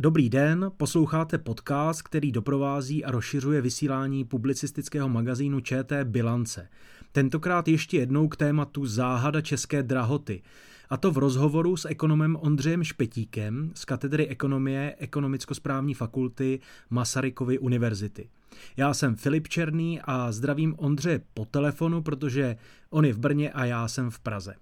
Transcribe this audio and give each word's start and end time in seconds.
Dobrý 0.00 0.30
den, 0.30 0.70
posloucháte 0.76 1.38
podcast, 1.38 2.02
který 2.02 2.32
doprovází 2.32 3.04
a 3.04 3.10
rozšiřuje 3.10 3.60
vysílání 3.60 4.24
publicistického 4.24 5.08
magazínu 5.08 5.60
ČT 5.60 6.04
Bilance. 6.04 6.68
Tentokrát 7.12 7.68
ještě 7.68 7.98
jednou 7.98 8.28
k 8.28 8.36
tématu 8.36 8.86
záhada 8.86 9.40
české 9.40 9.82
drahoty. 9.82 10.42
A 10.90 10.96
to 10.96 11.10
v 11.10 11.18
rozhovoru 11.18 11.76
s 11.76 11.84
ekonomem 11.84 12.36
Ondřejem 12.40 12.84
Špetíkem 12.84 13.70
z 13.74 13.84
katedry 13.84 14.28
ekonomie 14.28 14.96
Ekonomicko-správní 14.98 15.94
fakulty 15.94 16.60
Masarykovy 16.90 17.58
univerzity. 17.58 18.28
Já 18.76 18.94
jsem 18.94 19.16
Filip 19.16 19.48
Černý 19.48 20.00
a 20.00 20.32
zdravím 20.32 20.74
Ondřeje 20.76 21.20
po 21.34 21.44
telefonu, 21.44 22.02
protože 22.02 22.56
on 22.90 23.04
je 23.04 23.12
v 23.12 23.18
Brně 23.18 23.52
a 23.52 23.64
já 23.64 23.88
jsem 23.88 24.10
v 24.10 24.18
Praze. 24.18 24.54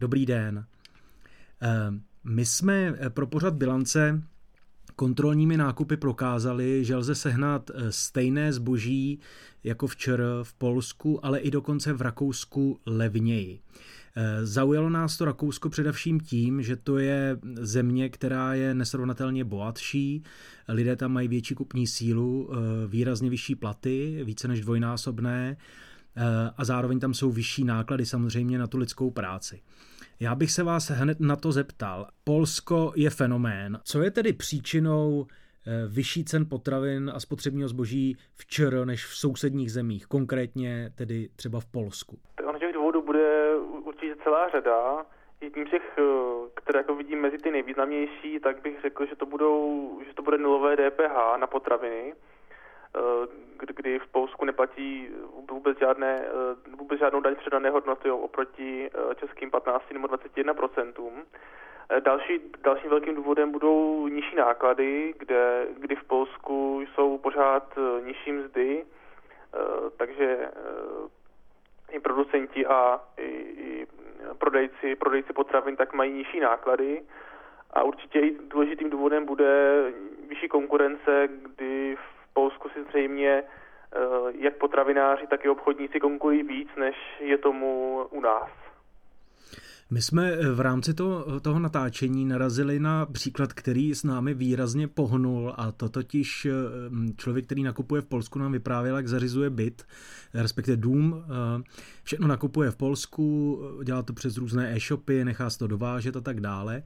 Dobrý 0.00 0.26
den. 0.26 0.66
Eh, 1.62 1.68
my 2.24 2.46
jsme 2.46 2.94
pro 3.08 3.26
pořad 3.26 3.54
bilance 3.54 4.22
kontrolními 4.96 5.56
nákupy 5.56 5.96
prokázali, 5.96 6.84
že 6.84 6.96
lze 6.96 7.14
sehnat 7.14 7.70
eh, 7.70 7.92
stejné 7.92 8.52
zboží 8.52 9.20
jako 9.64 9.86
včera 9.86 10.24
v 10.42 10.54
Polsku, 10.54 11.26
ale 11.26 11.38
i 11.38 11.50
dokonce 11.50 11.92
v 11.92 12.02
Rakousku 12.02 12.80
levněji. 12.86 13.60
Eh, 14.16 14.46
zaujalo 14.46 14.90
nás 14.90 15.16
to 15.16 15.24
Rakousko 15.24 15.68
především 15.68 16.20
tím, 16.20 16.62
že 16.62 16.76
to 16.76 16.98
je 16.98 17.38
země, 17.60 18.08
která 18.08 18.54
je 18.54 18.74
nesrovnatelně 18.74 19.44
bohatší, 19.44 20.22
lidé 20.68 20.96
tam 20.96 21.12
mají 21.12 21.28
větší 21.28 21.54
kupní 21.54 21.86
sílu, 21.86 22.50
eh, 22.50 22.56
výrazně 22.86 23.30
vyšší 23.30 23.54
platy, 23.54 24.20
více 24.24 24.48
než 24.48 24.60
dvojnásobné 24.60 25.56
a 26.56 26.64
zároveň 26.64 27.00
tam 27.00 27.14
jsou 27.14 27.30
vyšší 27.30 27.64
náklady 27.64 28.06
samozřejmě 28.06 28.58
na 28.58 28.66
tu 28.66 28.78
lidskou 28.78 29.10
práci. 29.10 29.62
Já 30.20 30.34
bych 30.34 30.50
se 30.50 30.62
vás 30.62 30.90
hned 30.90 31.20
na 31.20 31.36
to 31.36 31.52
zeptal. 31.52 32.06
Polsko 32.24 32.92
je 32.96 33.10
fenomén. 33.10 33.78
Co 33.84 34.02
je 34.02 34.10
tedy 34.10 34.32
příčinou 34.32 35.26
eh, 35.26 35.70
vyšší 35.88 36.24
cen 36.24 36.46
potravin 36.48 37.12
a 37.14 37.20
spotřebního 37.20 37.68
zboží 37.68 38.16
v 38.34 38.46
ČR 38.46 38.84
než 38.84 39.06
v 39.06 39.16
sousedních 39.16 39.72
zemích, 39.72 40.06
konkrétně 40.06 40.90
tedy 40.94 41.28
třeba 41.36 41.60
v 41.60 41.66
Polsku? 41.66 42.18
Ono 42.48 42.58
těch 42.58 42.74
důvodů 42.74 43.02
bude 43.02 43.56
určitě 43.84 44.16
celá 44.24 44.48
řada. 44.48 45.06
Jedním 45.40 45.66
z 45.66 45.70
těch, 45.70 45.82
eh, 45.98 46.02
které 46.54 46.78
jako 46.78 46.94
vidím 46.94 47.20
mezi 47.20 47.38
ty 47.38 47.50
nejvýznamnější, 47.50 48.40
tak 48.40 48.62
bych 48.62 48.80
řekl, 48.82 49.06
že 49.06 49.16
to, 49.16 49.26
budou, 49.26 50.00
že 50.06 50.14
to 50.14 50.22
bude 50.22 50.38
nulové 50.38 50.76
DPH 50.76 51.36
na 51.40 51.46
potraviny. 51.46 52.14
Eh, 52.96 53.26
kdy 53.58 53.98
v 53.98 54.06
Polsku 54.06 54.44
neplatí 54.44 55.08
vůbec, 55.50 55.78
žádné, 55.78 56.26
eh, 56.26 56.76
vůbec 56.76 56.98
žádnou 56.98 57.20
daň 57.20 57.36
předané 57.36 57.70
hodnoty 57.70 58.10
oproti 58.10 58.90
eh, 58.94 59.14
českým 59.14 59.50
15 59.50 59.92
nebo 59.92 60.06
21 60.06 60.54
procentům. 60.54 61.24
Další, 62.00 62.40
dalším 62.62 62.90
velkým 62.90 63.14
důvodem 63.14 63.52
budou 63.52 64.08
nižší 64.08 64.36
náklady, 64.36 65.14
kde, 65.18 65.66
kdy 65.78 65.96
v 65.96 66.04
Polsku 66.04 66.84
jsou 66.94 67.18
pořád 67.18 67.78
nižší 68.04 68.32
mzdy, 68.32 68.84
takže 69.96 70.50
i 71.90 72.00
producenti 72.00 72.66
a 72.66 73.00
i, 73.16 73.26
i 73.56 73.86
prodejci, 74.38 74.96
prodejci 74.96 75.32
potravin 75.32 75.76
tak 75.76 75.92
mají 75.92 76.12
nižší 76.12 76.40
náklady. 76.40 77.02
A 77.70 77.82
určitě 77.82 78.20
i 78.20 78.36
důležitým 78.48 78.90
důvodem 78.90 79.26
bude 79.26 79.82
vyšší 80.28 80.48
konkurence, 80.48 81.28
kdy 81.28 81.96
v 81.96 82.15
Polsku 82.36 82.68
si 82.68 82.84
zřejmě 82.84 83.42
eh, 83.42 83.98
jak 84.38 84.54
potravináři, 84.56 85.26
tak 85.26 85.44
i 85.44 85.48
obchodníci 85.48 86.00
konkurují 86.00 86.42
víc, 86.42 86.68
než 86.76 86.96
je 87.20 87.38
tomu 87.38 88.00
u 88.10 88.20
nás. 88.20 88.50
My 89.90 90.02
jsme 90.02 90.32
eh, 90.32 90.50
v 90.50 90.60
rámci 90.60 90.94
toho, 90.94 91.40
toho 91.40 91.58
natáčení 91.58 92.24
narazili 92.24 92.80
na 92.80 93.06
příklad, 93.06 93.52
který 93.52 93.94
s 93.94 94.04
námi 94.04 94.34
výrazně 94.34 94.88
pohnul 94.88 95.54
a 95.56 95.72
to 95.72 95.88
totiž 95.88 96.46
eh, 96.46 96.52
člověk, 97.16 97.46
který 97.46 97.62
nakupuje 97.62 98.02
v 98.02 98.06
Polsku, 98.06 98.38
nám 98.38 98.52
vyprávěl, 98.52 98.96
jak 98.96 99.08
zařizuje 99.08 99.50
byt, 99.50 99.82
respektive 100.34 100.76
dům. 100.76 101.24
Všechno 102.02 102.28
nakupuje 102.28 102.70
v 102.70 102.76
Polsku, 102.76 103.58
dělá 103.84 104.02
to 104.02 104.12
přes 104.12 104.36
různé 104.36 104.76
e-shopy, 104.76 105.24
nechá 105.24 105.50
se 105.50 105.58
to 105.58 105.66
dovážet 105.66 106.16
a 106.16 106.20
tak 106.20 106.40
dále. 106.40 106.82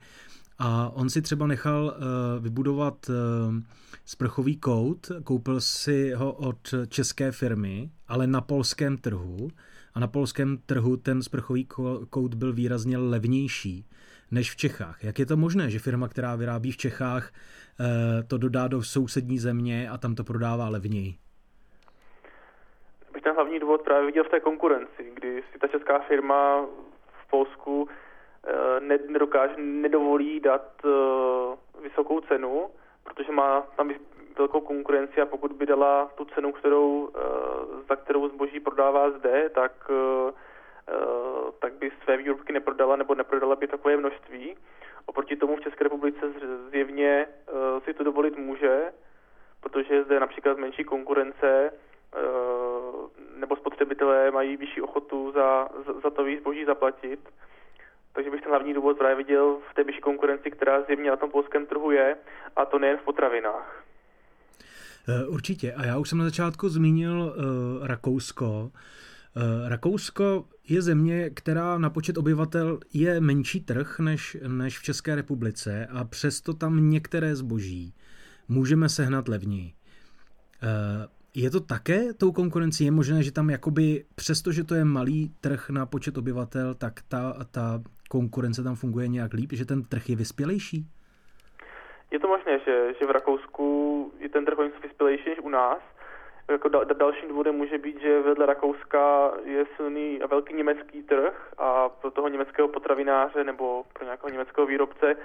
A 0.62 0.90
on 0.94 1.10
si 1.10 1.22
třeba 1.22 1.46
nechal 1.46 1.94
vybudovat 2.40 3.10
sprchový 4.04 4.56
kout, 4.56 5.06
koupil 5.24 5.60
si 5.60 6.12
ho 6.12 6.32
od 6.32 6.74
české 6.88 7.32
firmy, 7.32 7.90
ale 8.08 8.26
na 8.26 8.40
polském 8.40 8.96
trhu. 8.98 9.48
A 9.94 10.00
na 10.00 10.06
polském 10.06 10.58
trhu 10.66 10.96
ten 10.96 11.22
sprchový 11.22 11.68
kout 12.10 12.34
byl 12.34 12.52
výrazně 12.52 12.98
levnější 12.98 13.84
než 14.30 14.50
v 14.50 14.56
Čechách. 14.56 15.04
Jak 15.04 15.18
je 15.18 15.26
to 15.26 15.36
možné, 15.36 15.70
že 15.70 15.78
firma, 15.78 16.08
která 16.08 16.36
vyrábí 16.36 16.72
v 16.72 16.76
Čechách, 16.76 17.30
eh, 17.30 18.22
to 18.22 18.38
dodá 18.38 18.68
do 18.68 18.82
sousední 18.82 19.38
země 19.38 19.88
a 19.90 19.98
tam 19.98 20.14
to 20.14 20.24
prodává 20.24 20.68
levněji? 20.68 21.14
Bych 23.12 23.22
ten 23.22 23.34
hlavní 23.34 23.58
důvod 23.58 23.82
právě 23.82 24.06
viděl 24.06 24.24
v 24.24 24.28
té 24.28 24.40
konkurenci, 24.40 25.12
kdy 25.14 25.42
si 25.52 25.58
ta 25.58 25.66
česká 25.66 25.98
firma 25.98 26.66
v 27.24 27.30
Polsku 27.30 27.88
eh, 27.90 28.09
nedokáže, 29.08 29.54
nedovolí 29.56 30.40
dát 30.40 30.72
eh, 30.84 30.90
vysokou 31.82 32.20
cenu, 32.20 32.70
protože 33.04 33.32
má 33.32 33.60
tam 33.76 33.90
velkou 34.38 34.60
konkurenci 34.60 35.20
a 35.20 35.26
pokud 35.26 35.52
by 35.52 35.66
dala 35.66 36.10
tu 36.14 36.24
cenu, 36.24 36.52
kterou, 36.52 37.10
eh, 37.14 37.20
za 37.88 37.96
kterou 37.96 38.28
zboží 38.28 38.60
prodává 38.60 39.10
zde, 39.10 39.48
tak, 39.48 39.72
eh, 39.90 40.32
eh, 40.88 41.52
tak 41.58 41.72
by 41.72 41.90
své 42.04 42.16
výrobky 42.16 42.52
neprodala 42.52 42.96
nebo 42.96 43.14
neprodala 43.14 43.56
by 43.56 43.66
takové 43.66 43.96
množství. 43.96 44.56
Oproti 45.06 45.36
tomu 45.36 45.56
v 45.56 45.60
České 45.60 45.84
republice 45.84 46.20
zjevně 46.70 47.26
si 47.84 47.94
to 47.94 48.04
dovolit 48.04 48.38
může, 48.38 48.92
protože 49.60 49.94
je 49.94 50.04
zde 50.04 50.20
například 50.20 50.58
menší 50.58 50.84
konkurence 50.84 51.72
nebo 53.36 53.56
spotřebitelé 53.56 54.30
mají 54.30 54.56
vyšší 54.56 54.82
ochotu 54.82 55.32
za, 55.32 55.68
za, 55.86 55.92
za 56.00 56.10
to 56.10 56.24
zboží 56.40 56.64
zaplatit. 56.64 57.20
Takže 58.12 58.30
bych 58.30 58.40
ten 58.40 58.50
hlavní 58.50 58.74
důvod 58.74 58.98
právě 58.98 59.16
viděl 59.16 59.58
v 59.70 59.74
té 59.74 59.84
vyšší 59.84 60.00
konkurenci, 60.00 60.50
která 60.50 60.82
zjevně 60.82 61.10
na 61.10 61.16
tom 61.16 61.30
polském 61.30 61.66
trhu 61.66 61.90
je, 61.90 62.16
a 62.56 62.64
to 62.64 62.78
nejen 62.78 62.98
v 62.98 63.02
potravinách. 63.02 63.84
Eh, 65.08 65.26
určitě. 65.26 65.72
A 65.72 65.86
já 65.86 65.98
už 65.98 66.08
jsem 66.08 66.18
na 66.18 66.24
začátku 66.24 66.68
zmínil 66.68 67.34
uh, 67.36 67.86
Rakousko. 67.86 68.70
Uh, 69.36 69.68
Rakousko 69.68 70.44
je 70.68 70.82
země, 70.82 71.30
která 71.30 71.78
na 71.78 71.90
počet 71.90 72.18
obyvatel 72.18 72.78
je 72.94 73.20
menší 73.20 73.60
trh 73.60 73.98
než, 73.98 74.36
než 74.46 74.78
v 74.78 74.82
České 74.82 75.14
republice 75.14 75.88
a 75.90 76.04
přesto 76.04 76.54
tam 76.54 76.90
některé 76.90 77.36
zboží 77.36 77.94
můžeme 78.48 78.88
sehnat 78.88 79.28
levněji. 79.28 79.72
Uh, 80.62 81.19
je 81.34 81.50
to 81.50 81.60
také 81.60 82.14
tou 82.14 82.32
konkurencí? 82.32 82.84
Je 82.84 82.90
možné, 82.90 83.22
že 83.22 83.32
tam 83.32 83.50
jakoby, 83.50 84.04
přestože 84.14 84.64
to 84.64 84.74
je 84.74 84.84
malý 84.84 85.30
trh 85.40 85.70
na 85.70 85.86
počet 85.86 86.18
obyvatel, 86.18 86.74
tak 86.74 86.92
ta, 87.08 87.34
ta 87.50 87.80
konkurence 88.10 88.62
tam 88.62 88.74
funguje 88.74 89.08
nějak 89.08 89.32
líp, 89.32 89.52
že 89.52 89.64
ten 89.64 89.84
trh 89.84 90.08
je 90.10 90.16
vyspělejší? 90.16 90.86
Je 92.10 92.18
to 92.18 92.28
možné, 92.28 92.58
že, 92.66 92.94
že 93.00 93.06
v 93.06 93.10
Rakousku 93.10 93.66
je 94.18 94.28
ten 94.28 94.44
trh 94.44 94.58
vyspělejší 94.82 95.28
než 95.28 95.38
u 95.38 95.48
nás. 95.48 95.78
Jako 96.50 96.68
da, 96.68 96.84
dalším 96.84 97.28
důvodem 97.28 97.54
může 97.54 97.78
být, 97.78 98.00
že 98.00 98.20
vedle 98.20 98.46
Rakouska 98.46 99.30
je 99.44 99.66
silný 99.76 100.22
a 100.22 100.26
velký 100.26 100.54
německý 100.54 101.02
trh 101.02 101.52
a 101.58 101.88
pro 101.88 102.10
toho 102.10 102.28
německého 102.28 102.68
potravináře 102.68 103.44
nebo 103.44 103.84
pro 103.92 104.04
nějakého 104.04 104.30
německého 104.30 104.66
výrobce 104.66 105.16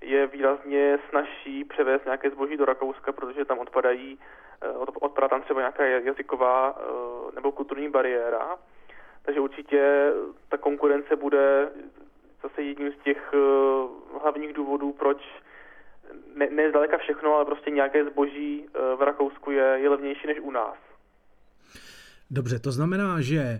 je 0.00 0.26
výrazně 0.26 0.98
snažší 1.10 1.64
převést 1.64 2.04
nějaké 2.04 2.30
zboží 2.30 2.56
do 2.56 2.64
Rakouska, 2.64 3.12
protože 3.12 3.44
tam 3.44 3.58
odpadají, 3.58 4.18
eh, 4.62 4.68
odpadá 5.00 5.28
tam 5.28 5.42
třeba 5.42 5.60
nějaká 5.60 5.84
jazyková 5.84 6.78
eh, 6.78 7.34
nebo 7.34 7.52
kulturní 7.52 7.90
bariéra. 7.90 8.56
Takže 9.22 9.40
určitě 9.40 10.12
ta 10.48 10.56
konkurence 10.56 11.16
bude 11.16 11.68
zase 12.42 12.62
jedním 12.62 12.92
z 12.92 13.04
těch 13.04 13.34
eh, 13.34 13.38
hlavních 14.22 14.52
důvodů, 14.52 14.92
proč 14.92 15.18
ne, 16.34 16.48
ne 16.50 16.70
zdaleka 16.70 16.98
všechno, 16.98 17.34
ale 17.34 17.44
prostě 17.44 17.70
nějaké 17.70 18.04
zboží 18.04 18.66
v 18.98 19.02
Rakousku 19.02 19.50
je, 19.50 19.64
je 19.64 19.88
levnější 19.88 20.26
než 20.26 20.38
u 20.40 20.50
nás. 20.50 20.76
Dobře, 22.30 22.58
to 22.58 22.72
znamená, 22.72 23.20
že 23.20 23.58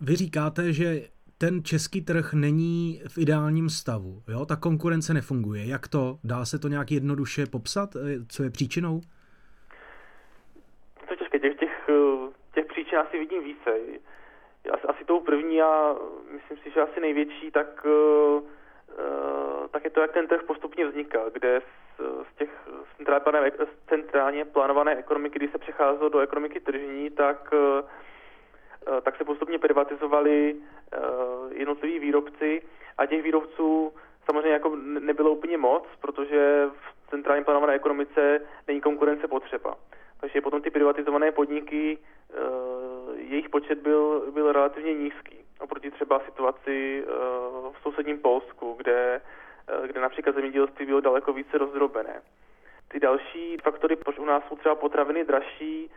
vy 0.00 0.16
říkáte, 0.16 0.72
že 0.72 1.08
ten 1.42 1.64
český 1.64 2.04
trh 2.04 2.32
není 2.32 3.02
v 3.08 3.18
ideálním 3.18 3.68
stavu, 3.68 4.22
jo? 4.28 4.46
Ta 4.46 4.56
konkurence 4.56 5.14
nefunguje. 5.14 5.62
Jak 5.66 5.88
to? 5.88 6.18
Dá 6.24 6.44
se 6.44 6.58
to 6.58 6.68
nějak 6.68 6.90
jednoduše 6.90 7.46
popsat? 7.52 7.90
Co 8.28 8.42
je 8.42 8.50
příčinou? 8.50 9.00
To 11.06 11.12
je 11.12 11.16
těžké. 11.16 11.38
Těch, 11.38 11.56
těch, 11.56 11.74
těch 12.54 12.66
příčin 12.66 12.98
asi 12.98 13.18
vidím 13.18 13.44
více 13.44 13.70
asi, 14.72 14.86
asi 14.86 15.04
tou 15.04 15.20
první 15.20 15.62
a 15.62 15.94
myslím 16.32 16.56
si, 16.58 16.70
že 16.70 16.80
asi 16.80 17.00
největší, 17.00 17.50
tak, 17.50 17.84
uh, 17.84 18.42
tak 19.70 19.84
je 19.84 19.90
to, 19.90 20.00
jak 20.00 20.12
ten 20.12 20.26
trh 20.28 20.42
postupně 20.42 20.86
vznikal, 20.86 21.30
kde 21.30 21.60
z, 21.60 22.02
z 22.32 22.38
těch 22.38 22.50
centrálně, 22.96 23.52
centrálně 23.88 24.44
plánované 24.44 24.96
ekonomiky, 24.96 25.38
když 25.38 25.50
se 25.52 25.58
přecházelo 25.58 26.08
do 26.08 26.18
ekonomiky 26.18 26.60
tržní, 26.60 27.10
tak, 27.10 27.54
tak 29.02 29.16
se 29.16 29.24
postupně 29.24 29.58
privatizovali 29.58 30.54
uh, 30.54 30.79
jednotliví 31.50 31.98
výrobci 31.98 32.62
a 32.98 33.06
těch 33.06 33.22
výrobců 33.22 33.92
samozřejmě 34.24 34.50
jako 34.50 34.76
nebylo 34.76 35.30
úplně 35.30 35.58
moc, 35.58 35.84
protože 36.00 36.66
v 36.66 37.10
centrálně 37.10 37.44
plánované 37.44 37.74
ekonomice 37.74 38.40
není 38.68 38.80
konkurence 38.80 39.28
potřeba. 39.28 39.76
Takže 40.20 40.40
potom 40.40 40.62
ty 40.62 40.70
privatizované 40.70 41.32
podniky, 41.32 41.98
jejich 43.16 43.48
počet 43.48 43.78
byl, 43.78 44.30
byl 44.30 44.52
relativně 44.52 44.94
nízký 44.94 45.36
oproti 45.60 45.90
třeba 45.90 46.20
situaci 46.20 47.04
v 47.72 47.82
sousedním 47.82 48.18
Polsku, 48.18 48.74
kde, 48.78 49.20
kde 49.86 50.00
například 50.00 50.34
zemědělství 50.34 50.86
bylo 50.86 51.00
daleko 51.00 51.32
více 51.32 51.58
rozdrobené. 51.58 52.22
Ty 52.88 53.00
další 53.00 53.56
faktory, 53.62 53.96
proč 53.96 54.18
u 54.18 54.24
nás 54.24 54.42
jsou 54.48 54.56
třeba 54.56 54.74
potraviny 54.74 55.24
dražší, 55.24 55.90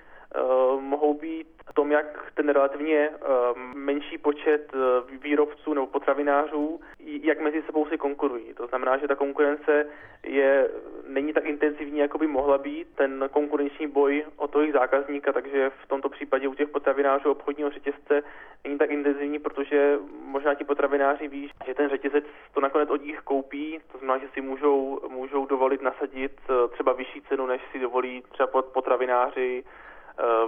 mohou 0.80 1.14
být 1.14 1.48
v 1.70 1.74
tom, 1.74 1.92
jak 1.92 2.32
ten 2.34 2.50
relativně 2.50 3.10
uh, 3.10 3.58
menší 3.76 4.18
počet 4.18 4.74
uh, 4.74 4.80
výrobců 5.22 5.74
nebo 5.74 5.88
potravinářů, 5.88 6.80
jak 7.00 7.40
mezi 7.40 7.62
sebou 7.62 7.86
si 7.86 7.98
konkurují. 7.98 8.54
To 8.54 8.68
znamená, 8.68 8.98
že 8.98 9.08
ta 9.08 9.16
konkurence 9.16 9.86
je, 10.24 10.70
není 11.08 11.34
tak 11.34 11.46
intenzivní, 11.46 12.00
jako 12.00 12.18
by 12.18 12.28
mohla 12.28 12.58
být, 12.58 12.88
ten 12.96 13.30
konkurenční 13.32 13.88
boj 13.88 14.26
o 14.36 14.48
toho 14.48 14.62
jejich 14.62 14.74
zákazníka, 14.74 15.34
takže 15.34 15.72
v 15.84 15.88
tomto 15.88 16.10
případě 16.10 16.48
u 16.48 16.54
těch 16.54 16.70
potravinářů 16.70 17.32
obchodního 17.32 17.70
řetězce 17.70 18.24
není 18.64 18.78
tak 18.78 18.92
intenzivní, 18.92 19.40
protože 19.40 20.00
možná 20.26 20.54
ti 20.54 20.64
potravináři 20.64 21.28
ví, 21.28 21.50
že 21.66 21.74
ten 21.74 21.90
řetězec 21.90 22.24
to 22.54 22.62
nakonec 22.62 22.90
od 22.90 23.02
nich 23.02 23.20
koupí, 23.20 23.80
to 23.92 23.98
znamená, 23.98 24.18
že 24.18 24.30
si 24.34 24.42
můžou, 24.42 25.00
můžou 25.10 25.46
dovolit 25.46 25.82
nasadit 25.82 26.32
třeba 26.72 26.94
vyšší 26.94 27.22
cenu, 27.22 27.46
než 27.46 27.62
si 27.72 27.80
dovolí 27.80 28.24
třeba 28.32 28.62
potravináři 28.62 29.64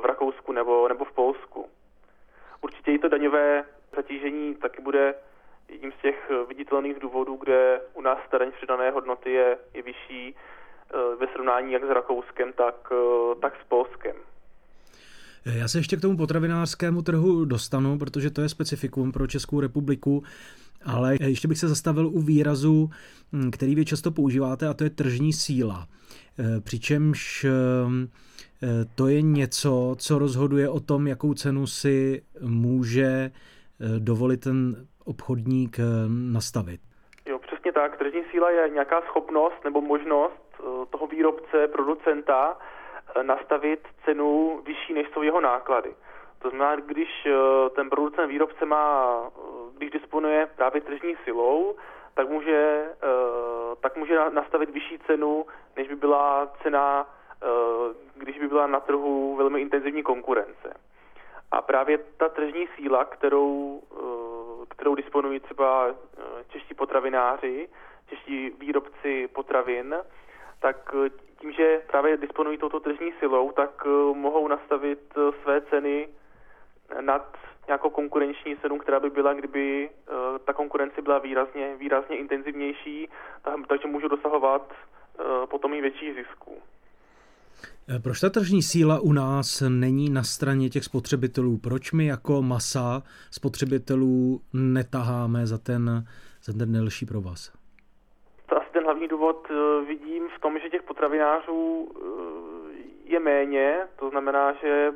v 0.02 0.06
Rakousku 0.06 0.52
nebo, 0.52 0.88
nebo 0.88 1.06
v 1.06 1.12
Polsku. 1.12 1.66
Určitě 2.62 2.92
i 2.92 3.00
to 3.00 3.10
daňové 3.10 3.64
zatížení 3.96 4.56
taky 4.56 4.82
bude 4.82 5.14
jedním 5.70 5.92
z 5.92 6.02
těch 6.02 6.32
viditelných 6.48 7.00
důvodů, 7.00 7.38
kde 7.44 7.82
u 7.94 8.02
nás 8.02 8.18
ta 8.32 8.38
daň 8.38 8.52
přidané 8.58 8.92
hodnoty 8.92 9.32
je, 9.32 9.58
je 9.74 9.82
vyšší 9.82 10.36
eh, 10.36 11.16
ve 11.20 11.28
srovnání 11.34 11.74
jak 11.74 11.84
s 11.84 11.90
Rakouskem, 11.90 12.54
tak, 12.54 12.76
eh, 12.92 13.36
tak 13.42 13.54
s 13.66 13.68
Polskem. 13.70 14.16
Já 15.46 15.68
se 15.68 15.78
ještě 15.78 15.98
k 15.98 16.02
tomu 16.02 16.18
potravinářskému 16.18 17.02
trhu 17.02 17.46
dostanu, 17.46 17.98
protože 18.00 18.30
to 18.30 18.42
je 18.42 18.50
specifikum 18.50 19.12
pro 19.12 19.28
Českou 19.28 19.60
republiku, 19.60 20.24
ale 20.86 21.16
ještě 21.20 21.48
bych 21.48 21.58
se 21.58 21.68
zastavil 21.68 22.08
u 22.08 22.22
výrazu, 22.22 22.90
hm, 23.34 23.52
který 23.52 23.76
vy 23.76 23.86
často 23.86 24.12
používáte, 24.12 24.68
a 24.68 24.74
to 24.74 24.84
je 24.84 24.90
tržní 24.90 25.34
síla. 25.34 25.88
Eh, 26.40 26.62
přičemž 26.62 27.46
Eh, 27.46 28.08
to 28.96 29.08
je 29.08 29.22
něco, 29.22 29.96
co 29.98 30.20
rozhoduje 30.20 30.70
o 30.70 30.80
tom, 30.80 31.08
jakou 31.08 31.34
cenu 31.34 31.68
si 31.68 32.22
může 32.42 33.06
eh, 33.06 33.30
dovolit 34.00 34.38
ten 34.38 34.88
obchodník 35.06 35.80
eh, 35.80 35.84
nastavit. 36.34 36.82
Jo, 37.26 37.40
přesně 37.40 37.72
tak. 37.72 37.98
Tržní 37.98 38.24
síla 38.32 38.52
je 38.52 38.70
nějaká 38.70 39.02
schopnost 39.02 39.64
nebo 39.64 39.82
možnost 39.82 40.42
toho 40.90 41.08
výrobce, 41.08 41.68
producenta 41.68 42.58
nastavit 43.22 43.80
cenu 44.06 44.62
vyšší, 44.66 44.94
než 44.94 45.08
jsou 45.14 45.22
jeho 45.22 45.42
náklady. 45.42 45.96
To 46.40 46.50
znamená, 46.50 46.76
když 46.76 47.28
ten 47.76 47.90
producent 47.90 48.30
výrobce 48.30 48.66
má, 48.66 49.18
když 49.78 49.92
disponuje 49.92 50.48
právě 50.56 50.82
tržní 50.82 51.16
silou, 51.24 51.76
tak 52.14 52.30
může, 52.30 52.86
tak 53.82 53.98
může 53.98 54.16
nastavit 54.34 54.70
vyšší 54.70 55.00
cenu, 55.08 55.46
než 55.78 55.88
by 55.88 55.96
byla 55.96 56.52
cena 56.64 57.08
Eh, 57.08 57.25
když 58.16 58.40
by 58.40 58.48
byla 58.48 58.68
na 58.68 58.80
trhu 58.80 59.36
velmi 59.36 59.62
intenzivní 59.62 60.04
konkurence. 60.04 60.74
A 61.52 61.62
právě 61.62 61.98
ta 61.98 62.30
tržní 62.30 62.68
síla, 62.76 63.06
kterou, 63.06 63.82
eh, 63.92 64.66
kterou 64.70 64.96
disponují 64.96 65.40
třeba 65.40 65.88
eh, 65.88 66.44
čeští 66.50 66.74
potravináři, 66.74 67.70
čeští 68.10 68.50
výrobci 68.50 69.28
potravin, 69.28 69.96
tak 70.60 70.96
tím, 71.40 71.52
že 71.52 71.82
právě 71.88 72.18
disponují 72.18 72.58
touto 72.58 72.80
tržní 72.80 73.14
silou, 73.20 73.52
tak 73.52 73.86
mohou 74.14 74.48
nastavit 74.48 75.00
své 75.44 75.62
ceny 75.62 76.10
nad 77.02 77.38
nějakou 77.68 77.90
konkurenční 77.90 78.58
cenu, 78.58 78.78
která 78.78 79.00
by 79.00 79.10
byla, 79.10 79.34
kdyby 79.34 79.90
ta 80.46 80.54
konkurence 80.54 81.02
byla 81.02 81.20
výrazně, 81.20 81.76
výrazně 81.76 82.18
intenzivnější, 82.18 83.10
takže 83.68 83.88
můžou 83.88 84.08
dosahovat 84.08 84.74
potom 85.46 85.74
i 85.74 85.82
větších 85.82 86.16
zisků. 86.16 86.62
Eh, 87.90 88.00
proč 88.00 88.20
ta 88.20 88.30
tržní 88.30 88.62
síla 88.62 89.00
u 89.00 89.12
nás 89.12 89.64
není 89.70 90.10
na 90.10 90.24
straně 90.24 90.70
těch 90.70 90.84
spotřebitelů? 90.84 91.58
Proč 91.58 91.92
my 91.92 92.06
jako 92.06 92.42
masa 92.42 93.04
spotřebitelů 93.32 94.42
netaháme 94.54 95.48
za 95.48 95.58
ten, 95.58 96.06
za 96.44 96.54
ten 96.54 96.74
delší 96.74 97.06
provaz? 97.06 97.54
Asi 98.58 98.70
ten 98.74 98.84
hlavní 98.84 99.08
důvod 99.08 99.48
eh, 99.50 99.86
vidím 99.86 100.24
v 100.38 100.42
tom, 100.42 100.60
že 100.60 100.70
těch 100.70 100.84
potravinářů 100.84 101.92
eh, 101.92 102.00
je 103.04 103.20
méně, 103.20 103.78
to 104.00 104.10
znamená, 104.10 104.54
že 104.54 104.94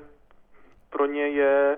pro 0.90 1.06
ně 1.06 1.28
je 1.28 1.78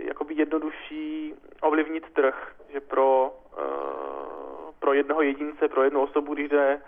jakoby 0.00 0.34
jednodušší 0.34 1.34
ovlivnit 1.60 2.04
trh, 2.12 2.54
že 2.72 2.80
pro, 2.80 3.34
pro 4.78 4.92
jednoho 4.92 5.22
jedince, 5.22 5.68
pro 5.68 5.82
jednu 5.82 6.02
osobu, 6.02 6.34
když 6.34 6.48
jde 6.48 6.80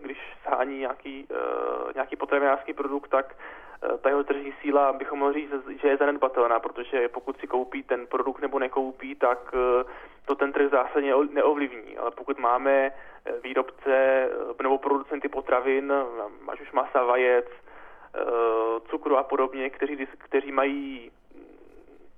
když 0.00 0.18
shání 0.42 0.78
nějaký, 0.78 1.26
eh, 1.30 1.92
nějaký 1.94 2.16
potravinářský 2.16 2.72
produkt, 2.72 3.08
tak 3.08 3.36
eh, 3.82 3.98
ta 3.98 4.08
jeho 4.08 4.24
tržní 4.24 4.54
síla 4.60 4.92
bychom 4.92 5.18
mohli 5.18 5.34
říct, 5.34 5.80
že 5.80 5.88
je 5.88 5.96
zanedbatelná, 5.96 6.60
protože 6.60 7.08
pokud 7.08 7.40
si 7.40 7.46
koupí 7.46 7.82
ten 7.82 8.06
produkt 8.06 8.40
nebo 8.40 8.58
nekoupí, 8.58 9.14
tak 9.14 9.54
to 10.26 10.34
ten 10.34 10.52
trh 10.52 10.70
zásadně 10.70 11.14
neovlivní. 11.30 11.96
Ale 11.96 12.10
pokud 12.10 12.38
máme 12.38 12.92
výrobce 13.42 14.28
nebo 14.62 14.78
producenty 14.78 15.28
potravin, 15.28 15.92
ať 16.48 16.60
už 16.60 16.72
masa, 16.72 17.04
vajec, 17.04 17.46
cukru 18.90 19.16
a 19.16 19.22
podobně, 19.22 19.70
kteří, 19.70 20.06
kteří 20.18 20.52
mají 20.52 21.10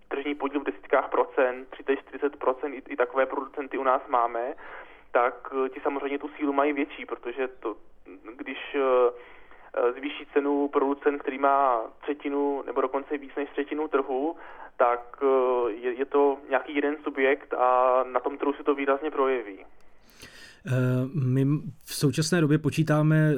tržní 0.09 0.35
podíl 0.35 0.61
v 0.61 0.65
desítkách 0.65 1.09
procent, 1.09 1.69
30-40 1.71 2.37
procent, 2.37 2.75
i, 2.75 2.83
i 2.89 2.97
takové 2.97 3.27
producenty 3.27 3.79
u 3.79 3.83
nás 3.83 4.03
máme, 4.09 4.55
tak 5.13 5.49
eh, 5.53 5.69
ti 5.69 5.81
samozřejmě 5.83 6.19
tu 6.19 6.29
sílu 6.37 6.53
mají 6.53 6.73
větší, 6.73 7.07
protože 7.07 7.49
to, 7.49 7.77
když 8.37 8.59
eh, 8.75 8.81
eh, 8.81 9.93
zvýší 9.93 10.27
cenu 10.33 10.69
producent, 10.69 11.23
který 11.23 11.39
má 11.39 11.81
třetinu 12.03 12.63
nebo 12.67 12.81
dokonce 12.81 13.19
víc 13.19 13.33
než 13.37 13.51
třetinu 13.51 13.89
trhu, 13.89 14.37
tak 14.79 15.17
je, 15.69 15.93
je 15.93 16.05
to 16.05 16.39
nějaký 16.51 16.75
jeden 16.75 16.97
subjekt 17.05 17.55
a 17.55 18.05
na 18.13 18.21
tom 18.21 18.39
trhu 18.39 18.53
se 18.53 18.65
to 18.65 18.75
výrazně 18.75 19.11
projeví. 19.11 19.59
My 21.15 21.45
v 21.85 21.95
současné 21.95 22.41
době 22.41 22.59
počítáme 22.59 23.33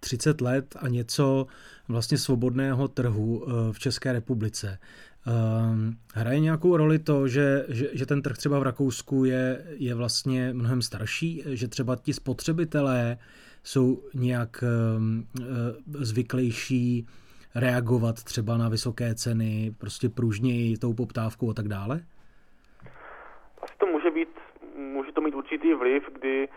30 0.00 0.40
let 0.40 0.76
a 0.82 0.88
něco 0.88 1.46
vlastně 1.88 2.18
svobodného 2.18 2.88
trhu 2.88 3.46
v 3.72 3.78
České 3.78 4.12
republice. 4.12 4.78
Um, 5.26 5.96
hraje 6.14 6.40
nějakou 6.40 6.76
roli 6.76 6.98
to, 6.98 7.28
že, 7.28 7.64
že, 7.68 7.88
že 7.92 8.06
ten 8.06 8.22
trh 8.22 8.36
třeba 8.36 8.58
v 8.58 8.62
Rakousku 8.62 9.24
je, 9.24 9.64
je 9.68 9.94
vlastně 9.94 10.52
mnohem 10.52 10.82
starší, 10.82 11.42
že 11.46 11.68
třeba 11.68 11.96
ti 11.96 12.12
spotřebitelé 12.12 13.18
jsou 13.62 14.02
nějak 14.14 14.64
um, 14.96 15.26
zvyklejší 15.86 17.06
reagovat 17.54 18.24
třeba 18.24 18.56
na 18.56 18.68
vysoké 18.68 19.14
ceny, 19.14 19.74
prostě 19.80 20.08
pružněji 20.08 20.76
tou 20.76 20.94
poptávkou 20.94 21.50
a 21.50 21.54
tak 21.54 21.68
dále? 21.68 22.00
Asi 23.62 23.74
to 23.78 23.86
může 23.86 24.10
být, 24.10 24.28
může 24.76 25.12
to 25.12 25.20
mít 25.20 25.34
určitý 25.34 25.74
vliv, 25.74 26.02
kdy 26.12 26.48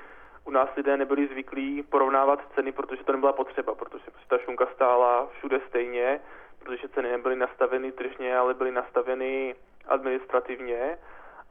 u 0.46 0.52
nás 0.52 0.70
lidé 0.78 0.98
nebyli 0.98 1.28
zvyklí 1.28 1.84
porovnávat 1.84 2.40
ceny, 2.56 2.72
protože 2.72 3.04
to 3.04 3.12
nebyla 3.12 3.34
potřeba, 3.34 3.76
protože 3.76 4.04
ta 4.30 4.38
šunka 4.38 4.68
stála 4.76 5.28
všude 5.38 5.60
stejně, 5.70 6.20
protože 6.64 6.90
ceny 6.90 7.12
nebyly 7.12 7.36
nastaveny 7.36 7.92
tržně, 7.92 8.38
ale 8.38 8.54
byly 8.54 8.72
nastaveny 8.72 9.56
administrativně, 9.88 10.98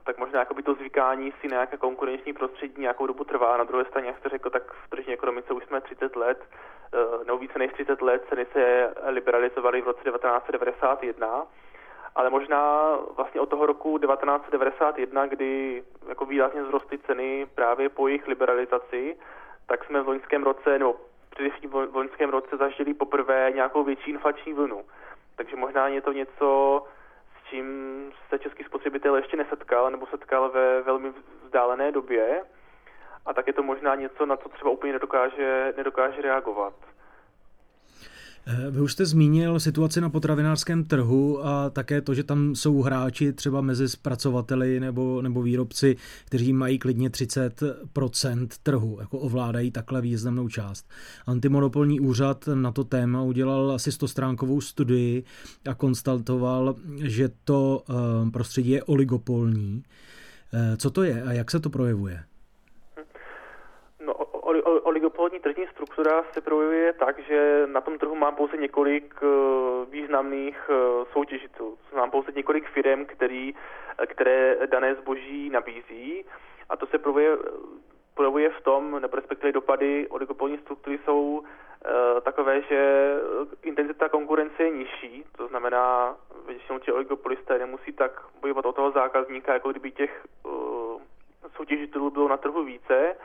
tak 0.04 0.18
možná 0.18 0.38
jakoby 0.38 0.62
to 0.62 0.74
zvykání 0.74 1.32
si 1.40 1.48
na 1.48 1.54
nějaké 1.54 1.76
konkurenční 1.76 2.32
prostředí 2.32 2.80
nějakou 2.80 3.06
dobu 3.06 3.24
trvá. 3.24 3.56
Na 3.56 3.64
druhé 3.64 3.84
straně, 3.84 4.06
jak 4.06 4.18
jste 4.18 4.28
řekl, 4.28 4.50
tak 4.50 4.72
v 4.72 4.90
tržní 4.90 5.12
ekonomice 5.12 5.52
už 5.52 5.64
jsme 5.64 5.80
30 5.80 6.16
let, 6.16 6.44
eh, 6.44 7.24
nebo 7.24 7.38
více 7.38 7.58
než 7.58 7.72
30 7.72 8.02
let, 8.02 8.24
ceny 8.28 8.46
se 8.52 8.94
liberalizovaly 9.06 9.82
v 9.82 9.86
roce 9.86 10.04
1991, 10.04 11.46
ale 12.14 12.30
možná 12.30 12.90
vlastně 13.16 13.40
od 13.40 13.48
toho 13.48 13.66
roku 13.66 13.98
1991, 13.98 15.26
kdy 15.26 15.82
jako 16.08 16.26
výrazně 16.26 16.64
zrostly 16.64 16.98
ceny 16.98 17.46
právě 17.54 17.88
po 17.88 18.08
jejich 18.08 18.28
liberalizaci, 18.28 19.16
tak 19.66 19.84
jsme 19.84 20.02
v 20.02 20.08
loňském 20.08 20.42
roce, 20.42 20.78
nebo 20.78 20.96
především 21.36 21.70
v 21.70 21.96
loňském 21.96 22.30
roce 22.30 22.56
zažili 22.56 22.94
poprvé 22.94 23.50
nějakou 23.54 23.84
větší 23.84 24.10
inflační 24.10 24.52
vlnu. 24.52 24.84
Takže 25.36 25.56
možná 25.56 25.88
je 25.88 26.00
to 26.00 26.12
něco, 26.12 26.82
s 27.40 27.48
čím 27.50 27.66
se 28.28 28.38
český 28.38 28.64
spotřebitel 28.64 29.16
ještě 29.16 29.36
nesetkal, 29.36 29.90
nebo 29.90 30.06
setkal 30.06 30.50
ve 30.50 30.82
velmi 30.82 31.12
vzdálené 31.44 31.92
době. 31.92 32.42
A 33.26 33.34
tak 33.34 33.46
je 33.46 33.52
to 33.52 33.62
možná 33.62 33.94
něco, 33.94 34.26
na 34.26 34.36
co 34.36 34.48
třeba 34.48 34.70
úplně 34.70 34.92
nedokáže, 34.92 35.74
nedokáže 35.76 36.22
reagovat. 36.22 36.74
Eh, 38.48 38.70
vy 38.70 38.80
už 38.80 38.92
jste 38.92 39.06
zmínil 39.06 39.60
situaci 39.60 40.00
na 40.00 40.10
potravinářském 40.10 40.84
trhu 40.84 41.46
a 41.46 41.70
také 41.70 42.00
to, 42.00 42.14
že 42.14 42.22
tam 42.24 42.54
jsou 42.54 42.82
hráči 42.82 43.32
třeba 43.32 43.60
mezi 43.60 43.88
zpracovateli 43.88 44.80
nebo, 44.80 45.22
nebo 45.22 45.42
výrobci, 45.42 45.96
kteří 46.24 46.52
mají 46.52 46.78
klidně 46.78 47.10
30% 47.10 48.48
trhu, 48.62 48.96
jako 49.00 49.18
ovládají 49.18 49.70
takhle 49.70 50.00
významnou 50.00 50.48
část. 50.48 50.88
Antimonopolní 51.26 52.00
úřad 52.00 52.48
na 52.54 52.72
to 52.72 52.84
téma 52.84 53.22
udělal 53.22 53.72
asi 53.72 53.92
100 53.92 54.08
stránkovou 54.08 54.60
studii 54.60 55.24
a 55.68 55.74
konstatoval, 55.74 56.74
že 57.02 57.30
to 57.44 57.84
eh, 57.90 58.30
prostředí 58.30 58.70
je 58.70 58.82
oligopolní. 58.82 59.82
Eh, 60.52 60.76
co 60.76 60.90
to 60.90 61.02
je 61.02 61.22
a 61.22 61.32
jak 61.32 61.50
se 61.50 61.60
to 61.60 61.70
projevuje? 61.70 62.22
Oligopolní 64.82 65.40
tržní 65.40 65.66
struktura 65.66 66.24
se 66.32 66.40
projevuje 66.40 66.92
tak, 66.92 67.18
že 67.18 67.62
na 67.66 67.80
tom 67.80 67.98
trhu 67.98 68.14
mám 68.14 68.34
pouze 68.36 68.56
několik 68.56 69.14
eh, 69.22 69.26
významných 69.90 70.70
eh, 70.70 71.04
soutěžitelů. 71.12 71.78
Mám 71.96 72.10
pouze 72.10 72.32
několik 72.32 72.68
firm, 72.68 73.04
který, 73.06 73.54
které 74.06 74.56
dané 74.66 74.94
zboží 74.94 75.50
nabízí 75.50 76.24
a 76.68 76.76
to 76.76 76.86
se 76.86 76.98
projevuje, 76.98 77.38
projevuje 78.14 78.50
v 78.50 78.60
tom, 78.60 79.00
nebo 79.00 79.16
respektive 79.16 79.52
dopady 79.52 80.08
oligopolní 80.08 80.58
struktury 80.58 80.98
jsou 81.04 81.42
takové, 82.22 82.62
že 82.62 83.12
intenzita 83.62 84.08
konkurence 84.08 84.62
je 84.62 84.70
nižší, 84.70 85.24
to 85.36 85.48
znamená, 85.48 86.16
většinou 86.46 86.78
ti 86.78 86.92
oligopolisté 86.92 87.58
nemusí 87.58 87.92
tak 87.92 88.22
bojovat 88.40 88.66
o 88.66 88.72
toho 88.72 88.90
zákazníka, 88.90 89.52
jako 89.52 89.70
kdyby 89.70 89.90
těch 89.90 90.24
soutěžitelů 91.56 92.10
bylo 92.10 92.28
na 92.28 92.36
trhu 92.36 92.64
více 92.64 93.16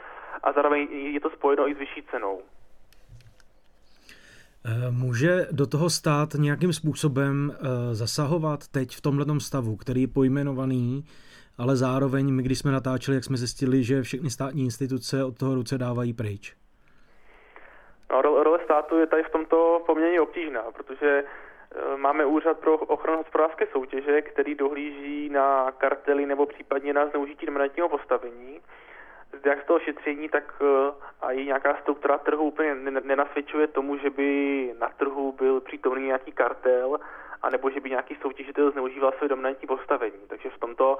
a 0.44 0.51
zároveň 0.51 0.88
je 0.92 1.20
to 1.20 1.30
spojeno 1.30 1.70
i 1.70 1.75
s 1.75 1.78
vyšší 1.78 2.04
cenou. 2.12 2.42
Eh, 4.66 4.92
může 4.92 5.48
do 5.51 5.68
toho 5.68 5.90
stát 5.90 6.30
nějakým 6.38 6.74
způsobem 6.74 7.51
eh, 7.51 7.96
zasahovat 7.96 8.68
teď 8.68 8.96
v 8.96 9.01
tomhle 9.01 9.25
stavu, 9.40 9.75
který 9.75 10.01
je 10.01 10.08
pojmenovaný, 10.08 11.04
ale 11.58 11.75
zároveň 11.75 12.34
my, 12.34 12.44
když 12.44 12.60
jsme 12.60 12.72
natáčeli, 12.72 13.16
jak 13.16 13.24
jsme 13.24 13.38
zjistili, 13.38 13.84
že 13.84 14.01
všechny 14.01 14.30
státní 14.30 14.63
instituce 14.63 15.24
od 15.24 15.38
toho 15.38 15.56
ruce 15.56 15.78
dávají 15.78 16.13
pryč? 16.13 16.56
No, 18.12 18.22
role 18.22 18.60
státu 18.63 18.98
je 19.00 19.08
tady 19.08 19.24
v 19.24 19.30
tomto 19.30 19.84
poměrně 19.86 20.22
obtížná, 20.22 20.62
protože 20.78 21.24
máme 21.96 22.25
úřad 22.25 22.60
pro 22.60 22.78
ochranu 22.78 23.18
hospodářské 23.18 23.68
soutěže, 23.68 24.22
který 24.22 24.56
dohlíží 24.56 25.30
na 25.30 25.72
kartely 25.72 26.25
nebo 26.25 26.46
případně 26.46 26.94
na 26.94 27.08
zneužití 27.08 27.46
dominantního 27.46 27.90
postavení 27.90 28.62
jak 29.46 29.63
z 29.63 29.66
toho 29.66 29.80
šetření, 29.80 30.30
tak 30.30 30.54
eh, 30.62 30.94
a 31.22 31.32
i 31.32 31.46
nějaká 31.46 31.78
struktura 31.82 32.18
trhu 32.18 32.44
úplně 32.44 32.75
nenasvědčuje 33.04 33.68
tomu, 33.68 33.98
že 33.98 34.10
by 34.10 34.74
na 34.80 34.90
trhu 34.90 35.32
byl 35.32 35.62
přítomný 35.62 36.06
nějaký 36.06 36.32
kartel, 36.32 37.00
anebo 37.42 37.70
že 37.70 37.80
by 37.80 37.90
nějaký 37.90 38.18
soutěžitel 38.22 38.72
zneužíval 38.72 39.13
své 39.18 39.28
dominantní 39.28 39.68
postavení. 39.68 40.22
Takže 40.28 40.50
v 40.50 40.60
tomto, 40.60 40.98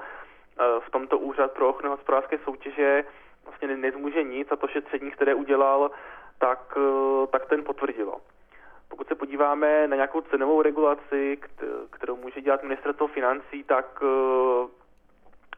eh, 0.60 0.80
v 0.80 0.90
tomto 0.90 1.18
úřad 1.18 1.52
pro 1.52 1.68
ochranu 1.68 1.96
hospodářské 1.96 2.38
soutěže 2.38 3.04
vlastně 3.44 3.76
nezmůže 3.76 4.22
nic 4.22 4.48
a 4.52 4.56
to 4.56 4.68
šetření, 4.68 5.10
které 5.10 5.34
udělal, 5.34 5.90
tak, 6.38 6.74
eh, 6.76 7.26
tak 7.26 7.46
ten 7.46 7.64
potvrdilo. 7.64 8.20
Pokud 8.92 9.08
se 9.08 9.14
podíváme 9.14 9.88
na 9.88 9.96
nějakou 9.96 10.20
cenovou 10.20 10.62
regulaci, 10.62 11.38
kterou 11.90 12.16
může 12.16 12.40
dělat 12.40 12.62
ministerstvo 12.62 13.06
financí, 13.06 13.64
tak 13.64 14.02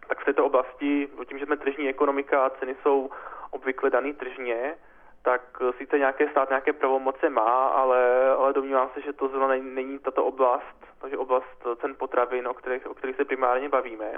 tak 0.09 0.21
v 0.21 0.25
této 0.25 0.45
oblasti, 0.45 1.09
tím, 1.29 1.39
že 1.39 1.47
jsme 1.47 1.57
tržní 1.57 1.89
ekonomika 1.89 2.47
a 2.47 2.51
ceny 2.51 2.77
jsou 2.83 3.11
obvykle 3.51 3.91
daný 3.91 4.13
tržně, 4.13 4.75
tak 5.23 5.43
eh, 5.61 5.73
sice 5.79 5.99
nějaké 5.99 6.29
stát 6.29 6.49
nějaké 6.49 6.73
pravomoce 6.73 7.31
má, 7.31 7.67
ale, 7.67 8.31
ale 8.31 8.53
domnívám 8.53 8.91
se, 8.95 9.01
že 9.01 9.13
to 9.13 9.29
zrovna 9.29 9.49
není, 9.49 9.99
tato 9.99 10.25
oblast, 10.25 10.79
takže 11.01 11.17
oblast 11.19 11.67
cen 11.81 11.95
potravin, 11.99 12.49
o 12.49 12.55
kterých, 12.55 12.87
o 12.87 12.95
kterých 12.95 13.17
se 13.17 13.25
primárně 13.25 13.69
bavíme. 13.69 14.13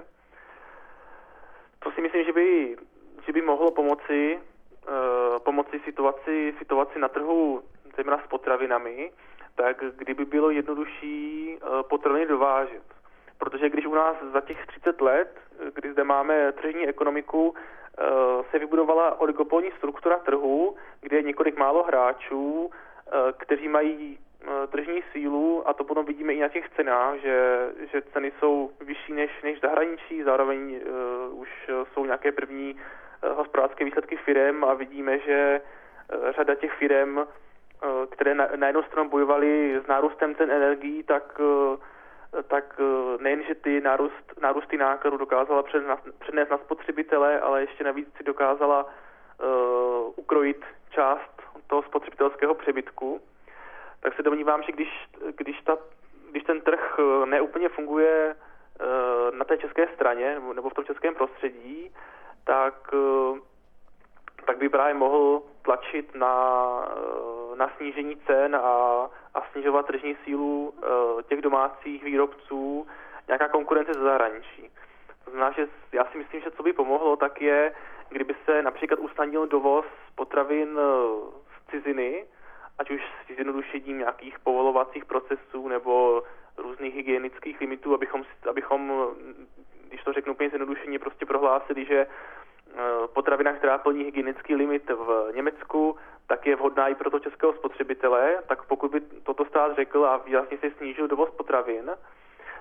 To 1.79 1.91
si 1.91 2.01
myslím, 2.01 2.25
že 2.25 2.33
by, 2.33 2.77
že 3.27 3.33
by 3.33 3.43
mohlo 3.43 3.71
pomoci, 3.71 4.39
uh, 4.89 5.39
pomoci 5.39 5.81
situaci, 5.85 6.55
situaci 6.59 6.99
na 6.99 7.09
trhu, 7.09 7.63
zejména 7.97 8.19
s 8.25 8.27
potravinami, 8.27 9.13
tak 9.55 9.85
kdyby 9.97 10.25
bylo 10.25 10.51
jednodušší 10.51 11.59
uh, 11.63 11.83
potraviny 11.83 12.27
dovážet. 12.27 12.83
Protože 13.39 13.71
když 13.71 13.87
u 13.87 13.95
nás 13.95 14.17
za 14.33 14.41
těch 14.41 14.67
30 14.67 15.01
let 15.01 15.47
kdy 15.75 15.93
zde 15.93 16.05
máme 16.05 16.53
tržní 16.53 16.89
ekonomiku, 16.89 17.55
eh, 17.55 18.05
se 18.51 18.59
vybudovala 18.59 19.21
oligopolní 19.21 19.71
struktura 19.79 20.19
trhu, 20.19 20.77
kde 21.01 21.17
je 21.17 21.23
několik 21.23 21.57
málo 21.57 21.83
hráčů, 21.83 22.71
eh, 22.71 23.11
kteří 23.39 23.69
mají 23.69 24.19
eh, 24.19 24.67
tržní 24.67 25.03
sílu 25.13 25.69
a 25.69 25.73
to 25.73 25.85
potom 25.85 26.07
vidíme 26.07 26.33
i 26.33 26.41
na 26.41 26.49
těch 26.49 26.69
cenách, 26.77 27.19
že, 27.19 27.69
že 27.93 28.03
ceny 28.03 28.33
jsou 28.39 28.71
vyšší 28.81 29.13
než, 29.13 29.31
než 29.43 29.61
zahraničí, 29.61 30.23
zároveň 30.23 30.61
uh, 30.61 31.41
už 31.41 31.71
jsou 31.93 32.05
nějaké 32.05 32.33
první 32.33 32.75
uh, 32.75 33.37
hospodářské 33.37 33.85
výsledky 33.85 34.17
firem 34.17 34.65
a 34.65 34.75
vidíme, 34.75 35.19
že 35.19 35.61
uh, 35.61 36.33
řada 36.33 36.55
těch 36.55 36.73
firem, 36.73 37.27
které 38.11 38.35
na, 38.35 38.49
na 38.57 38.67
jednu 38.67 38.83
stranu 38.83 39.11
bojovaly 39.11 39.81
s 39.85 39.87
nárůstem 39.87 40.35
cen 40.35 40.51
energií, 40.51 41.03
tak 41.03 41.39
uh, 41.39 41.77
tak 42.43 42.81
eh, 42.81 43.23
nejen, 43.23 43.43
že 43.43 43.55
ty 43.55 43.81
nárůst, 43.81 44.41
nárůsty 44.41 44.77
nákladů 44.77 45.17
dokázala 45.17 45.63
přenést 46.19 46.51
na 46.51 46.59
spotřebitele, 46.59 47.41
ale 47.41 47.61
ještě 47.61 47.85
navíc 47.85 48.09
si 48.17 48.25
dokázala 48.25 48.85
uh, 48.85 50.13
ukrojit 50.17 50.65
část 50.91 51.43
toho 51.67 51.83
spotřebitelského 51.83 52.55
přebytku. 52.55 53.21
Tak 54.01 54.15
se 54.15 54.23
domnívám, 54.23 54.63
že 54.63 54.73
když, 54.73 55.09
když, 55.37 55.61
ta, 55.61 55.79
když 56.31 56.43
ten 56.43 56.61
trh 56.61 56.99
eh, 56.99 57.27
neúplně 57.27 57.69
funguje 57.69 58.35
uh, 58.35 59.39
na 59.39 59.45
té 59.45 59.59
české 59.59 59.89
straně 59.95 60.35
nebo, 60.35 60.53
nebo 60.53 60.71
v 60.71 60.75
tom 60.75 60.85
českém 60.85 61.15
prostředí, 61.15 61.95
tak, 62.45 62.93
uh, 62.93 63.39
tak 64.47 64.59
by 64.59 64.69
právě 64.69 64.95
mohl 64.95 65.43
tlačit 65.63 66.15
na, 66.15 66.35
na 67.57 67.71
snížení 67.77 68.17
cen 68.17 68.57
a 68.57 69.09
a 69.37 69.43
snižovat 69.53 69.87
tržní 69.87 70.17
sílu 70.25 70.69
uh, 70.69 71.23
těch 71.23 71.43
domácích 71.43 72.05
výrobců, 72.05 72.87
nějaká 73.29 73.49
konkurence 73.49 73.93
ze 73.95 74.01
zahraničí. 74.01 74.71
To 75.25 75.31
znamená, 75.31 75.53
že 75.53 75.69
já 75.93 76.05
si 76.05 76.19
myslím, 76.19 76.41
že 76.41 76.51
co 76.51 76.63
by 76.63 76.73
pomohlo, 76.73 77.17
tak 77.17 77.43
je, 77.43 77.75
kdyby 78.09 78.35
se 78.45 78.63
například 78.63 78.99
usnadnil 79.01 79.47
dovoz 79.47 79.87
potravin 80.15 80.69
uh, 80.69 80.83
z 81.31 81.71
ciziny, 81.71 82.27
ať 82.79 82.91
už 82.91 83.03
s 83.03 83.35
zjednodušením 83.35 83.99
nějakých 83.99 84.39
povolovacích 84.39 85.05
procesů 85.05 85.69
nebo 85.69 86.23
různých 86.57 86.95
hygienických 86.95 87.61
limitů, 87.61 87.95
abychom, 87.95 88.25
abychom 88.51 89.07
když 89.89 90.03
to 90.03 90.13
řeknu 90.13 90.33
úplně 90.33 90.49
zjednodušeně, 90.49 90.99
prostě 90.99 91.27
prohlásili, 91.27 91.85
že 91.85 92.07
Eh, 92.75 93.09
potravina, 93.13 93.53
která 93.53 93.79
plní 93.79 94.05
hygienický 94.05 94.55
limit 94.55 94.91
v 94.91 95.29
Německu, 95.35 95.97
tak 96.27 96.47
je 96.47 96.57
vhodná 96.57 96.89
i 96.89 96.95
pro 96.95 97.11
to 97.11 97.19
českého 97.19 97.53
spotřebitele, 97.53 98.39
tak 98.47 98.63
pokud 98.63 98.91
by 98.91 99.01
toto 99.01 99.45
stát 99.45 99.77
řekl 99.77 100.07
a 100.07 100.17
výrazně 100.17 100.59
se 100.59 100.71
snížil 100.71 101.09
dovoz 101.09 101.31
potravin, 101.31 101.91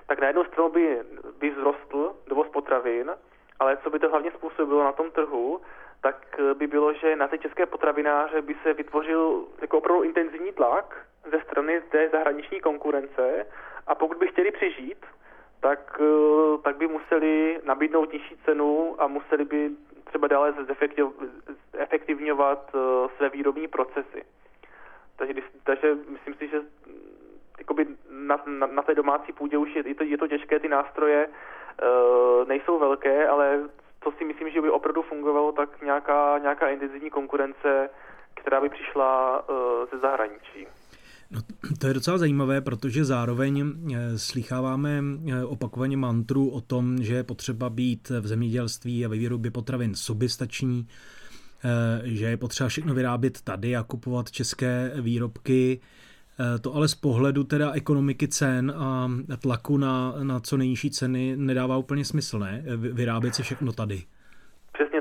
tak 0.06 0.20
na 0.20 0.26
jednu 0.26 0.44
stranu 0.44 0.68
by, 0.68 1.00
by 1.38 1.50
vzrostl 1.50 2.16
dovoz 2.26 2.48
potravin, 2.48 3.10
ale 3.58 3.76
co 3.76 3.90
by 3.90 3.98
to 3.98 4.08
hlavně 4.08 4.30
způsobilo 4.30 4.84
na 4.84 4.92
tom 4.92 5.10
trhu, 5.10 5.60
tak 6.02 6.40
by 6.54 6.66
bylo, 6.66 6.92
že 6.92 7.16
na 7.16 7.28
ty 7.28 7.38
české 7.38 7.66
potravináře 7.66 8.42
by 8.42 8.56
se 8.62 8.72
vytvořil 8.72 9.44
jako 9.60 9.78
opravdu 9.78 10.02
intenzivní 10.02 10.52
tlak 10.52 11.06
ze 11.30 11.40
strany 11.40 11.80
té 11.80 12.08
zahraniční 12.08 12.60
konkurence. 12.60 13.46
A 13.86 13.94
pokud 13.94 14.16
by 14.18 14.28
chtěli 14.28 14.50
přežít, 14.50 15.06
tak, 15.60 16.00
eh, 16.00 16.58
tak 16.62 16.76
by 16.76 16.86
museli 16.86 17.60
nabídnout 17.64 18.12
nižší 18.12 18.36
cenu 18.44 18.94
a 18.98 19.06
museli 19.06 19.44
by 19.44 19.70
třeba 20.16 20.28
dále 20.28 20.54
zefektivňovat 21.72 22.74
uh, 22.74 22.80
své 23.16 23.28
výrobní 23.28 23.68
procesy. 23.68 24.24
Takže, 25.16 25.42
takže 25.64 25.94
myslím 26.08 26.34
si, 26.34 26.48
že 26.48 26.60
jakoby 27.58 27.86
na, 28.10 28.40
na, 28.46 28.66
na 28.66 28.82
té 28.82 28.94
domácí 28.94 29.32
půdě 29.32 29.58
už 29.58 29.76
je, 29.76 29.88
je, 29.88 29.94
to, 29.94 30.04
je 30.04 30.18
to 30.18 30.28
těžké, 30.28 30.58
ty 30.58 30.68
nástroje 30.68 31.28
uh, 31.28 32.48
nejsou 32.48 32.78
velké, 32.78 33.28
ale 33.28 33.60
to 34.00 34.12
si 34.12 34.24
myslím, 34.24 34.50
že 34.50 34.60
by 34.60 34.70
opravdu 34.70 35.02
fungovalo 35.02 35.52
tak 35.52 35.82
nějaká, 35.82 36.38
nějaká 36.38 36.68
intenzivní 36.68 37.10
konkurence, 37.10 37.90
která 38.34 38.60
by 38.60 38.68
přišla 38.68 39.44
uh, 39.48 39.56
ze 39.92 39.98
zahraničí. 39.98 40.66
No, 41.30 41.40
to 41.78 41.86
je 41.86 41.94
docela 41.94 42.18
zajímavé, 42.18 42.60
protože 42.60 43.04
zároveň 43.04 43.74
eh, 43.94 44.18
slycháváme 44.18 45.02
eh, 45.26 45.44
opakovaně 45.44 45.96
mantru 45.96 46.48
o 46.48 46.60
tom, 46.60 47.02
že 47.02 47.14
je 47.14 47.22
potřeba 47.22 47.70
být 47.70 48.12
v 48.20 48.26
zemědělství 48.26 49.04
a 49.04 49.08
ve 49.08 49.16
výrobě 49.16 49.50
potravin 49.50 49.94
soběstační, 49.94 50.86
eh, 51.64 52.00
že 52.04 52.24
je 52.24 52.36
potřeba 52.36 52.68
všechno 52.68 52.94
vyrábět 52.94 53.40
tady 53.40 53.76
a 53.76 53.82
kupovat 53.82 54.30
české 54.30 54.92
výrobky. 55.00 55.80
To 56.60 56.74
ale 56.74 56.88
z 56.88 56.94
pohledu 56.94 57.44
teda 57.44 57.72
ekonomiky 57.72 58.28
cen 58.28 58.72
a 58.76 59.10
tlaku 59.40 59.76
na, 59.76 60.14
na 60.22 60.40
co 60.40 60.56
nejnižší 60.56 60.90
ceny 60.90 61.36
nedává 61.36 61.76
úplně 61.76 62.04
smysl, 62.04 62.38
ne? 62.38 62.62
Vyrábět 62.76 63.34
si 63.34 63.42
všechno 63.42 63.72
tady. 63.72 64.02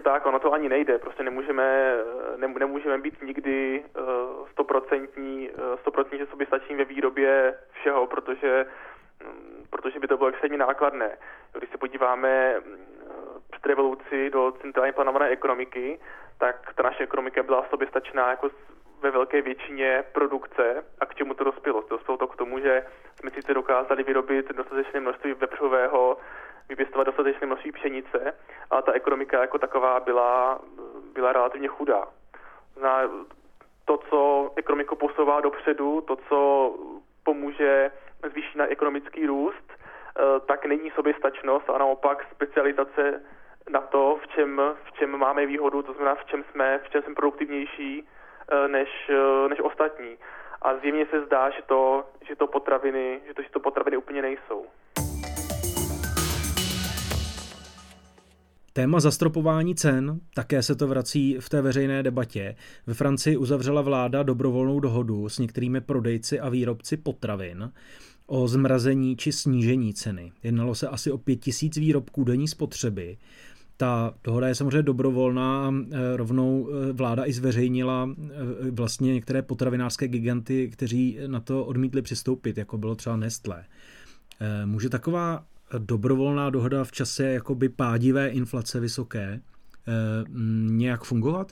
Tak, 0.06 0.26
ono 0.26 0.40
to 0.40 0.54
ani 0.54 0.70
nejde. 0.70 0.98
Prostě 0.98 1.24
nemůžeme, 1.24 1.98
ne, 2.38 2.48
nemůžeme 2.48 2.98
být 2.98 3.22
nikdy 3.22 3.84
stoprocentní, 4.52 5.50
stoprocentně 5.82 6.26
soběstační 6.26 6.76
ve 6.76 6.86
výrobě 6.86 7.58
všeho, 7.72 8.08
protože, 8.08 8.66
mm, 9.24 9.66
protože 9.70 10.00
by 10.00 10.08
to 10.08 10.18
bylo 10.18 10.30
extrémně 10.30 10.58
nákladné. 10.58 11.18
Když 11.58 11.70
se 11.70 11.78
podíváme 11.78 12.56
před 13.52 13.66
revoluci 13.66 14.30
do 14.30 14.54
centrálně 14.62 14.94
plánované 14.94 15.28
ekonomiky, 15.30 16.00
tak 16.40 16.74
ta 16.76 16.84
naše 16.84 17.04
ekonomika 17.04 17.44
byla 17.44 17.66
soběstačná 17.70 18.30
jako 18.30 18.50
ve 19.02 19.12
velké 19.12 19.42
většině 19.42 20.04
produkce 20.12 20.86
a 21.00 21.06
k 21.06 21.16
čemu 21.16 21.34
to 21.34 21.44
dospělo? 21.44 21.84
Dospělo 21.90 22.18
to 22.18 22.28
k 22.28 22.36
tomu, 22.36 22.60
že 22.60 22.86
jsme 23.20 23.32
sice 23.32 23.54
dokázali 23.54 24.04
vyrobit 24.04 24.54
dostatečné 24.56 25.00
množství 25.00 25.34
vepřového, 25.34 26.18
vypěstovat 26.70 27.04
dostatečné 27.04 27.48
množství 27.48 27.72
pšenice, 27.72 28.34
ale 28.70 28.84
ta 28.84 28.92
ekonomika 28.92 29.42
jako 29.42 29.58
taková 29.58 30.00
byla, 30.00 30.60
byla 31.14 31.34
relativně 31.34 31.68
chudá. 31.68 32.08
Zná, 32.78 33.02
to, 33.86 33.98
co 34.10 34.52
ekonomiku 34.56 34.96
posouvá 34.96 35.42
dopředu, 35.42 36.02
to, 36.02 36.16
co 36.16 36.40
pomůže 37.24 37.92
zvýšit 38.30 38.58
na 38.58 38.68
ekonomický 38.68 39.26
růst, 39.26 39.72
eh, 39.72 40.40
tak 40.40 40.66
není 40.66 40.92
soběstačnost 40.92 41.70
a 41.70 41.78
naopak 41.78 42.26
specializace 42.32 43.22
na 43.70 43.82
to, 43.82 44.20
v 44.24 44.28
čem, 44.28 44.62
v 44.86 44.92
čem 44.92 45.18
máme 45.18 45.46
výhodu, 45.46 45.82
to 45.82 45.94
znamená, 45.94 46.16
v 46.16 46.26
čem 46.26 46.44
jsme, 46.52 46.80
v 46.80 46.90
čem 46.90 47.02
jsme 47.04 47.16
produktivnější 47.16 48.08
eh, 48.52 48.68
než, 48.68 48.90
eh, 49.10 49.50
než 49.50 49.60
ostatní. 49.60 50.18
A 50.62 50.76
zjevně 50.78 51.06
se 51.06 51.26
zdá, 51.26 51.50
že 51.50 51.62
to, 51.62 52.06
že 52.22 52.36
to 52.36 52.48
potraviny, 52.48 53.22
že 53.28 53.34
to, 53.34 53.42
že 53.42 53.50
to 53.50 53.60
potraviny 53.60 53.98
úplně 53.98 54.22
nejsou. 54.22 54.66
Téma 58.78 59.00
zastropování 59.00 59.76
cen, 59.76 60.20
také 60.34 60.64
se 60.64 60.76
to 60.76 60.88
vrací 60.88 61.38
v 61.40 61.50
té 61.50 61.62
veřejné 61.62 62.04
debatě. 62.04 62.56
Ve 62.88 62.94
Francii 62.94 63.38
uzavřela 63.38 63.82
vláda 63.82 64.24
dobrovolnou 64.24 64.80
dohodu 64.80 65.30
s 65.30 65.40
některými 65.40 65.82
prodejci 65.82 66.40
a 66.40 66.50
výrobci 66.50 66.98
potravin 66.98 67.72
o 68.28 68.48
zmrazení 68.48 69.16
či 69.16 69.32
snížení 69.32 69.94
ceny. 69.94 70.32
Jednalo 70.44 70.76
se 70.76 70.88
asi 70.88 71.12
o 71.12 71.18
pět 71.18 71.36
tisíc 71.36 71.78
výrobků 71.78 72.24
denní 72.24 72.48
spotřeby. 72.48 73.18
Ta 73.78 74.14
dohoda 74.24 74.48
je 74.48 74.56
samozřejmě 74.56 74.84
dobrovolná, 74.84 75.74
e, 75.92 76.18
rovnou 76.18 76.70
e, 76.70 76.94
vláda 76.94 77.26
i 77.26 77.34
zveřejnila 77.34 78.10
e, 78.10 78.72
vlastně 78.72 79.14
některé 79.14 79.42
potravinářské 79.42 80.08
giganty, 80.08 80.70
kteří 80.70 81.18
na 81.28 81.40
to 81.40 81.66
odmítli 81.66 82.02
přistoupit, 82.02 82.58
jako 82.58 82.78
bylo 82.78 82.96
třeba 82.96 83.18
Nestlé. 83.18 83.66
Může 84.66 84.90
taková 84.90 85.46
dobrovolná 85.78 86.50
dohoda 86.50 86.84
v 86.84 86.92
čase 86.92 87.24
jakoby 87.24 87.70
pádivé 87.70 88.30
inflace 88.30 88.80
vysoké 88.80 89.40
nějak 90.70 91.02
fungovat? 91.04 91.48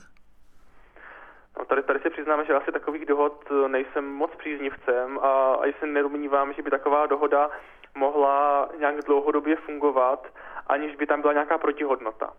No 1.58 1.64
tady, 1.64 1.82
tady 1.82 2.00
se 2.00 2.10
přiznám, 2.10 2.44
že 2.44 2.54
asi 2.54 2.72
takových 2.72 3.06
dohod 3.06 3.44
nejsem 3.68 4.04
moc 4.04 4.30
příznivcem 4.38 5.18
a, 5.18 5.54
a 5.54 5.72
se 5.80 5.86
nedomnívám, 5.86 6.52
že 6.52 6.62
by 6.62 6.70
taková 6.70 7.06
dohoda 7.06 7.50
mohla 7.94 8.68
nějak 8.78 8.94
dlouhodobě 9.06 9.56
fungovat 9.56 10.26
aniž 10.66 10.96
by 10.96 11.06
tam 11.06 11.20
byla 11.20 11.32
nějaká 11.32 11.58
protihodnota. 11.58 12.32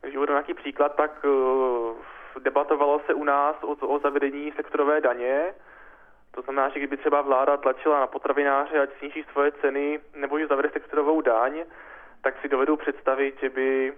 Když 0.00 0.16
uvedu 0.16 0.32
nějaký 0.32 0.54
příklad, 0.54 0.96
tak 0.96 1.24
uh, 1.24 1.96
debatovalo 2.42 3.00
se 3.06 3.14
u 3.14 3.24
nás 3.24 3.56
o, 3.62 3.86
o 3.86 3.98
zavedení 3.98 4.52
sektorové 4.56 5.00
daně, 5.00 5.54
to 6.34 6.42
znamená, 6.42 6.68
že 6.68 6.78
kdyby 6.78 6.96
třeba 6.96 7.22
vláda 7.22 7.56
tlačila 7.56 8.00
na 8.00 8.06
potravináře, 8.06 8.80
ať 8.80 8.90
sníží 8.98 9.24
svoje 9.32 9.52
ceny, 9.52 10.00
nebo 10.14 10.38
že 10.38 10.46
zavede 10.46 10.70
sektorovou 10.70 11.20
daň, 11.20 11.64
tak 12.22 12.34
si 12.40 12.48
dovedu 12.48 12.76
představit, 12.76 13.40
že 13.40 13.48
by, 13.50 13.92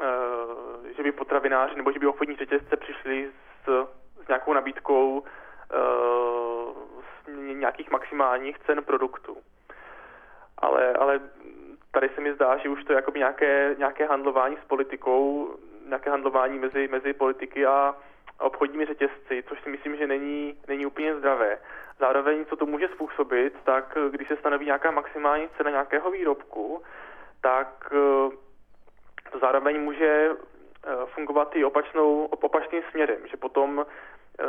uh, 0.00 0.86
že 0.96 1.02
by 1.02 1.12
potravináři 1.12 1.76
nebo 1.76 1.92
že 1.92 1.98
by 1.98 2.06
obchodní 2.06 2.36
řetězce 2.36 2.76
přišli 2.76 3.30
s, 3.64 3.86
s 4.24 4.28
nějakou 4.28 4.52
nabídkou 4.52 5.18
uh, 5.18 5.24
nějakých 7.36 7.90
maximálních 7.90 8.58
cen 8.58 8.82
produktů. 8.82 9.36
Ale, 10.58 10.92
ale 10.92 11.20
tady 11.90 12.08
se 12.08 12.20
mi 12.20 12.34
zdá, 12.34 12.56
že 12.56 12.68
už 12.68 12.84
to 12.84 12.92
je 12.92 12.96
jako 12.96 13.12
nějaké, 13.16 13.74
nějaké 13.78 14.06
handlování 14.06 14.56
s 14.56 14.66
politikou, 14.68 15.54
nějaké 15.86 16.10
handlování 16.10 16.58
mezi, 16.58 16.88
mezi 16.88 17.12
politiky 17.12 17.66
a 17.66 17.94
obchodními 18.40 18.86
řetězci, 18.86 19.44
což 19.48 19.62
si 19.62 19.70
myslím, 19.70 19.96
že 19.96 20.06
není, 20.06 20.58
není 20.68 20.86
úplně 20.86 21.16
zdravé. 21.16 21.58
Zároveň, 21.98 22.46
co 22.46 22.56
to 22.56 22.66
může 22.66 22.88
způsobit, 22.88 23.54
tak 23.64 23.98
když 24.10 24.28
se 24.28 24.36
stanoví 24.36 24.66
nějaká 24.66 24.90
maximální 24.90 25.48
cena 25.56 25.70
nějakého 25.70 26.10
výrobku, 26.10 26.82
tak 27.40 27.92
eh, 27.92 28.30
to 29.32 29.38
zároveň 29.40 29.80
může 29.80 30.30
eh, 30.30 30.90
fungovat 31.06 31.56
i 31.56 31.64
opačnou, 31.64 32.24
opačným 32.24 32.82
směrem, 32.90 33.20
že 33.26 33.36
potom 33.36 33.86
eh, 34.40 34.44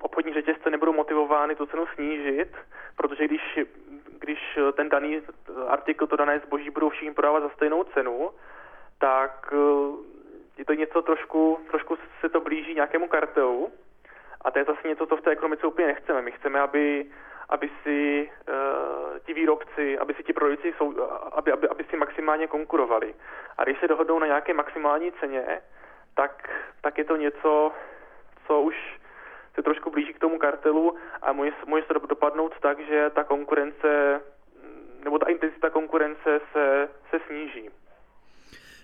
obchodní 0.00 0.32
řetězce 0.34 0.70
nebudou 0.70 0.92
motivovány 0.92 1.56
tu 1.56 1.66
cenu 1.66 1.86
snížit, 1.94 2.56
protože 2.96 3.24
když 3.24 3.58
když 4.20 4.38
eh, 4.56 4.72
ten 4.72 4.88
daný 4.88 5.16
eh, 5.16 5.22
artikl, 5.68 6.06
to 6.06 6.16
dané 6.16 6.38
zboží 6.38 6.70
budou 6.70 6.88
všichni 6.88 7.14
prodávat 7.14 7.42
za 7.42 7.48
stejnou 7.48 7.84
cenu, 7.84 8.30
tak 8.98 9.52
eh, 9.52 9.56
je 10.60 10.64
to 10.64 10.72
něco 10.72 11.02
trošku, 11.02 11.60
trošku 11.70 11.98
se 12.20 12.28
to 12.28 12.40
blíží 12.40 12.74
nějakému 12.74 13.08
kartelu 13.08 13.72
a 14.40 14.50
to 14.50 14.58
je 14.58 14.64
zase 14.64 14.88
něco, 14.88 15.06
co 15.06 15.16
v 15.16 15.20
té 15.20 15.30
ekonomice 15.30 15.66
úplně 15.66 15.86
nechceme. 15.86 16.22
My 16.22 16.32
chceme, 16.32 16.60
aby, 16.60 17.06
aby 17.48 17.70
si 17.82 18.30
uh, 18.48 19.18
ti 19.18 19.34
výrobci, 19.34 19.98
aby 19.98 20.14
si 20.14 20.22
ti 20.22 20.32
prodejci 20.32 20.74
aby, 21.32 21.52
aby, 21.52 21.68
aby 21.68 21.84
si 21.84 21.96
maximálně 21.96 22.46
konkurovali. 22.46 23.14
A 23.58 23.64
když 23.64 23.80
se 23.80 23.88
dohodnou 23.88 24.18
na 24.18 24.26
nějaké 24.26 24.54
maximální 24.54 25.12
ceně, 25.12 25.60
tak, 26.14 26.50
tak 26.80 26.98
je 26.98 27.04
to 27.04 27.16
něco, 27.16 27.72
co 28.46 28.60
už 28.60 28.76
se 29.54 29.62
trošku 29.62 29.90
blíží 29.90 30.12
k 30.14 30.18
tomu 30.18 30.38
kartelu 30.38 30.96
a 31.22 31.32
může, 31.32 31.52
může 31.66 31.82
se 31.82 31.94
dopadnout 31.94 32.60
tak, 32.60 32.80
že 32.80 33.10
ta 33.10 33.24
konkurence 33.24 34.20
nebo 35.04 35.18
ta 35.18 35.30
intenzita 35.30 35.70
konkurence 35.70 36.40
se, 36.52 36.88
se 37.10 37.20
sníží. 37.26 37.70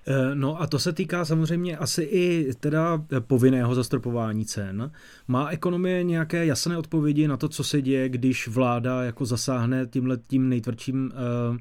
Eh, 0.08 0.34
no 0.34 0.60
a 0.60 0.66
to 0.66 0.78
se 0.78 0.92
týká 0.92 1.24
samozřejmě 1.24 1.76
asi 1.76 2.02
i 2.02 2.54
teda 2.60 2.98
povinného 3.28 3.74
zastropování 3.74 4.44
cen. 4.44 4.90
Má 5.28 5.48
ekonomie 5.48 6.04
nějaké 6.04 6.46
jasné 6.46 6.78
odpovědi 6.78 7.28
na 7.28 7.36
to, 7.36 7.48
co 7.48 7.64
se 7.64 7.82
děje, 7.82 8.08
když 8.08 8.48
vláda 8.48 9.02
jako 9.02 9.24
zasáhne 9.24 9.86
tímhle 9.86 10.16
tím 10.16 10.48
nejtvrdším 10.48 11.04
uh, 11.04 11.56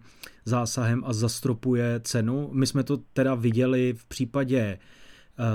zásahem 0.46 1.04
a 1.06 1.14
zastropuje 1.14 2.00
cenu? 2.00 2.50
My 2.54 2.68
jsme 2.68 2.84
to 2.84 2.98
teda 3.14 3.36
viděli 3.36 3.94
v 3.94 4.06
případě 4.06 4.80
uh, 4.80 5.46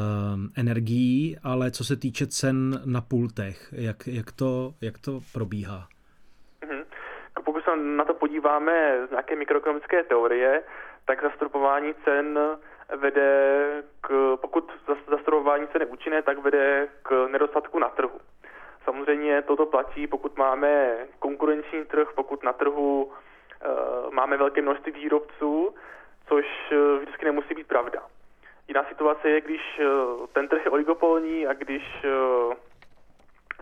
energií, 0.57 1.37
ale 1.43 1.71
co 1.71 1.85
se 1.85 1.97
týče 1.97 2.27
cen 2.27 2.81
na 2.85 3.01
pultech, 3.01 3.75
jak, 3.77 4.07
jak, 4.07 4.33
to, 4.33 4.73
jak 4.81 4.99
to 4.99 5.21
probíhá? 5.33 5.89
Mm-hmm. 6.63 6.85
Pokud 7.45 7.65
se 7.65 7.77
na 7.77 8.05
to 8.05 8.15
podíváme 8.15 9.07
z 9.09 9.11
nějaké 9.11 9.37
mikroekonomické 9.37 10.05
teorie, 10.05 10.63
tak 11.07 11.23
zastropování 11.23 11.95
cen 12.05 12.39
vede 12.97 13.83
k, 14.01 14.37
pokud 14.41 14.73
zastropování 15.11 15.69
cen 15.69 15.81
je 15.83 15.87
účinné, 15.87 16.23
tak 16.23 16.39
vede 16.39 16.89
k 17.03 17.29
nedostatku 17.31 17.79
na 17.79 17.89
trhu. 17.89 18.21
Samozřejmě 18.85 19.43
toto 19.43 19.67
platí, 19.67 20.07
pokud 20.07 20.39
máme 20.39 20.97
konkurenční 21.19 21.85
trh, 21.85 22.09
pokud 22.15 22.43
na 22.43 22.53
trhu 22.53 23.05
uh, 23.05 24.13
máme 24.13 24.37
velké 24.37 24.63
množství 24.63 24.93
výrobců, 24.93 25.75
což 26.29 26.47
uh, 26.73 26.99
vždycky 26.99 27.25
nemusí 27.25 27.55
být 27.55 27.67
pravda. 27.67 28.03
Jiná 28.71 28.85
situace 28.85 29.31
je, 29.31 29.41
když 29.41 29.81
eh, 29.81 29.87
ten 30.33 30.49
trh 30.49 30.65
je 30.65 30.71
oligopolní 30.71 31.47
a 31.47 31.53
když, 31.53 31.83
eh, 32.05 32.57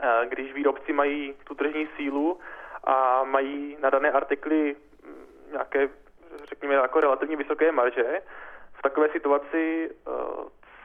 eh, 0.02 0.26
když 0.28 0.52
výrobci 0.52 0.92
mají 0.92 1.34
tu 1.44 1.54
tržní 1.54 1.88
sílu 1.96 2.40
a 2.84 3.24
mají 3.24 3.76
na 3.80 3.90
dané 3.90 4.10
artikly 4.10 4.76
hm, 5.04 5.26
nějaké, 5.52 5.88
řekněme, 6.44 6.74
jako 6.74 7.00
relativně 7.00 7.36
vysoké 7.36 7.72
marže, 7.72 8.22
v 8.78 8.82
takové 8.82 9.08
situaci 9.08 9.90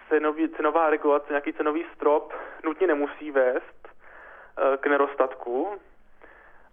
cenový, 0.10 0.50
cenová 0.50 0.90
regulace, 0.90 1.26
nějaký 1.30 1.54
cenový 1.54 1.86
strop 1.96 2.34
nutně 2.64 2.88
nemusí 2.88 3.32
vést 3.32 3.88
k 4.78 4.88
nedostatku. 4.88 5.82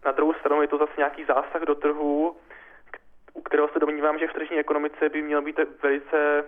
Na 0.05 0.13
druhou 0.13 0.35
stranu 0.35 0.63
je 0.63 0.69
to 0.69 0.79
zase 0.79 0.93
nějaký 0.97 1.25
zásah 1.25 1.63
do 1.63 1.75
trhu, 1.75 2.37
u 3.35 3.43
kterého 3.43 3.69
se 3.69 3.79
domnívám, 3.79 4.19
že 4.19 4.27
v 4.27 4.33
tržní 4.33 4.59
ekonomice 4.59 5.09
by 5.09 5.23
měl 5.23 5.43
být 5.43 5.61
velice 5.83 6.45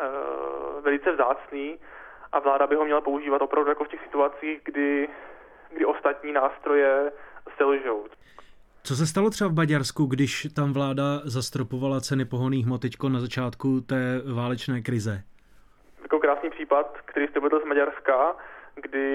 Eh, 0.00 0.80
velice 0.80 1.12
vzácný 1.12 1.78
a 2.32 2.38
vláda 2.38 2.66
by 2.66 2.74
ho 2.76 2.84
měla 2.84 3.00
používat 3.00 3.42
opravdu 3.42 3.70
jako 3.70 3.84
v 3.84 3.88
těch 3.88 4.02
situacích, 4.02 4.60
kdy, 4.64 5.08
kdy 5.70 5.84
ostatní 5.84 6.32
nástroje 6.32 7.12
selžou. 7.56 8.06
Co 8.82 8.96
se 8.96 9.06
stalo 9.06 9.30
třeba 9.30 9.50
v 9.50 9.54
Maďarsku, 9.54 10.06
když 10.06 10.46
tam 10.56 10.72
vláda 10.72 11.04
zastropovala 11.24 12.00
ceny 12.00 12.24
pohoných 12.24 12.66
hmot 12.66 12.80
na 13.08 13.20
začátku 13.20 13.80
té 13.80 14.22
válečné 14.34 14.80
krize? 14.80 15.22
Jako 16.02 16.18
krásný 16.18 16.50
případ, 16.50 16.98
který 17.04 17.26
jste 17.26 17.40
vedl 17.40 17.60
z 17.60 17.64
Maďarska, 17.64 18.36
kdy 18.74 19.08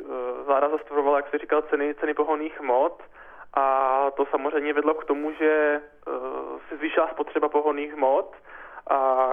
eh, 0.00 0.44
vláda 0.46 0.68
zastropovala, 0.68 1.16
jak 1.16 1.30
se 1.30 1.38
říkal, 1.38 1.62
ceny, 1.62 1.94
ceny 2.00 2.14
pohoných 2.14 2.60
hmot 2.60 3.02
a 3.54 4.06
to 4.16 4.26
samozřejmě 4.30 4.72
vedlo 4.72 4.94
k 4.94 5.04
tomu, 5.04 5.32
že 5.32 5.80
eh, 5.80 6.10
se 6.68 6.76
zvýšila 6.76 7.08
spotřeba 7.08 7.48
pohoných 7.48 7.92
hmot 7.94 8.36
a 8.90 9.28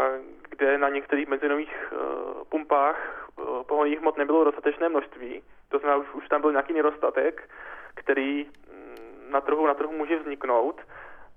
kde 0.50 0.78
na 0.78 0.90
některých 0.90 1.28
mezinových 1.28 1.94
pumpách 2.50 3.28
pohonných 3.68 4.00
hmot 4.00 4.18
nebylo 4.18 4.44
dostatečné 4.44 4.90
množství. 4.90 5.42
To 5.70 5.80
znamená, 5.80 5.98
už, 5.98 6.14
už 6.14 6.28
tam 6.28 6.42
byl 6.42 6.52
nějaký 6.52 6.74
nedostatek, 6.74 7.50
který 7.96 8.46
na 9.30 9.42
trhu, 9.42 9.68
na 9.68 9.74
trhu 9.74 9.92
může 9.92 10.20
vzniknout. 10.20 10.82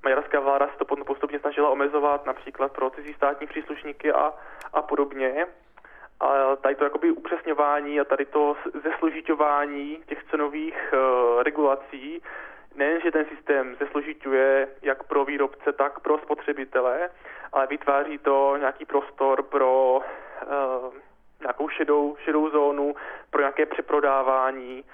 Maďarská 0.04 0.40
vláda 0.40 0.68
se 0.68 0.78
to 0.78 1.04
postupně 1.04 1.38
snažila 1.38 1.70
omezovat 1.70 2.26
například 2.26 2.72
pro 2.72 2.90
cizí 2.90 3.14
státní 3.14 3.46
příslušníky 3.46 4.12
a, 4.12 4.34
a 4.72 4.82
podobně. 4.82 5.46
A 6.20 6.56
tady 6.56 6.74
to 6.74 6.84
jakoby 6.84 7.10
upřesňování 7.10 8.00
a 8.00 8.04
tady 8.04 8.24
to 8.24 8.56
zesložitování 8.82 10.02
těch 10.06 10.24
cenových 10.30 10.92
uh, 10.92 11.42
regulací, 11.42 12.22
nejen, 12.74 13.00
že 13.00 13.10
ten 13.10 13.24
systém 13.24 13.76
zesložituje 13.80 14.68
jak 14.82 15.02
pro 15.02 15.24
výrobce, 15.24 15.72
tak 15.72 16.00
pro 16.00 16.18
spotřebitele, 16.18 17.10
ale 17.52 17.66
vytváří 17.66 18.18
to 18.18 18.56
nějaký 18.58 18.84
prostor 18.84 19.42
pro 19.42 20.00
uh, 20.00 20.94
nějakou 21.40 21.68
šedou, 21.68 22.16
šedou 22.24 22.50
zónu, 22.50 22.94
pro 23.30 23.40
nějaké 23.40 23.66
přeprodávání 23.66 24.84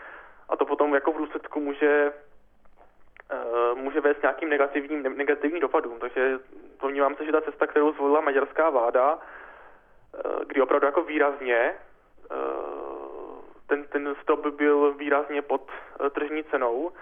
a 0.48 0.56
to 0.56 0.66
potom 0.66 0.94
jako 0.94 1.12
v 1.12 1.18
důsledku 1.18 1.61
může 1.61 2.12
může 3.74 4.00
vést 4.00 4.22
nějakým 4.22 4.48
negativním, 4.48 5.02
negativním 5.02 5.60
dopadům. 5.60 5.98
Takže 6.00 6.38
domnívám 6.82 7.16
se, 7.16 7.24
že 7.24 7.32
ta 7.32 7.40
cesta, 7.40 7.66
kterou 7.66 7.92
zvolila 7.92 8.20
maďarská 8.20 8.70
vláda, 8.70 9.18
Eh, 10.16 10.44
kdy 10.48 10.60
opravdu 10.60 10.86
jako 10.86 11.04
výrazně 11.04 11.72
eh, 12.30 12.36
ten, 13.66 13.84
ten 13.84 14.14
stop 14.22 14.46
byl 14.56 14.94
výrazně 14.94 15.42
pod 15.42 15.70
eh, 15.70 16.10
tržní 16.10 16.44
cenou, 16.44 16.92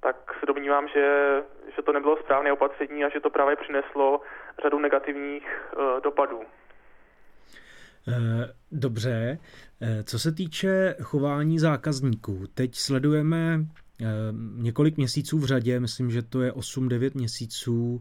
tak 0.00 0.16
se 0.40 0.46
domnívám, 0.46 0.88
že, 0.88 1.42
že 1.76 1.82
to 1.82 1.92
nebylo 1.92 2.16
správné 2.16 2.52
opatření 2.52 3.04
a 3.04 3.08
že 3.08 3.20
to 3.20 3.30
právě 3.30 3.56
přineslo 3.56 4.20
řadu 4.62 4.78
negativních 4.78 5.48
dopadů. 6.02 6.40
Dobře. 8.72 9.38
Co 10.04 10.18
se 10.18 10.32
týče 10.32 10.94
chování 11.02 11.58
zákazníků, 11.58 12.46
teď 12.54 12.74
sledujeme 12.74 13.58
několik 14.56 14.96
měsíců 14.96 15.38
v 15.38 15.44
řadě, 15.44 15.80
myslím, 15.80 16.10
že 16.10 16.22
to 16.22 16.42
je 16.42 16.52
8-9 16.52 17.10
měsíců, 17.14 18.00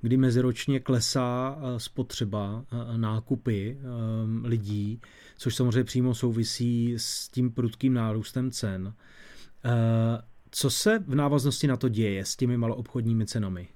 kdy 0.00 0.16
meziročně 0.16 0.80
klesá 0.80 1.56
eh, 1.56 1.80
spotřeba, 1.80 2.62
eh, 2.62 2.98
nákupy 2.98 3.76
eh, 3.78 4.48
lidí, 4.48 5.00
což 5.38 5.56
samozřejmě 5.56 5.84
přímo 5.84 6.14
souvisí 6.14 6.94
s 6.98 7.28
tím 7.28 7.52
prudkým 7.52 7.94
nárůstem 7.94 8.50
cen. 8.50 8.92
Co 10.50 10.70
se 10.70 10.98
v 10.98 11.14
návaznosti 11.14 11.66
na 11.66 11.76
to 11.76 11.88
děje 11.88 12.24
s 12.24 12.36
těmi 12.36 12.56
maloobchodními 12.56 13.26
cenami? 13.26 13.68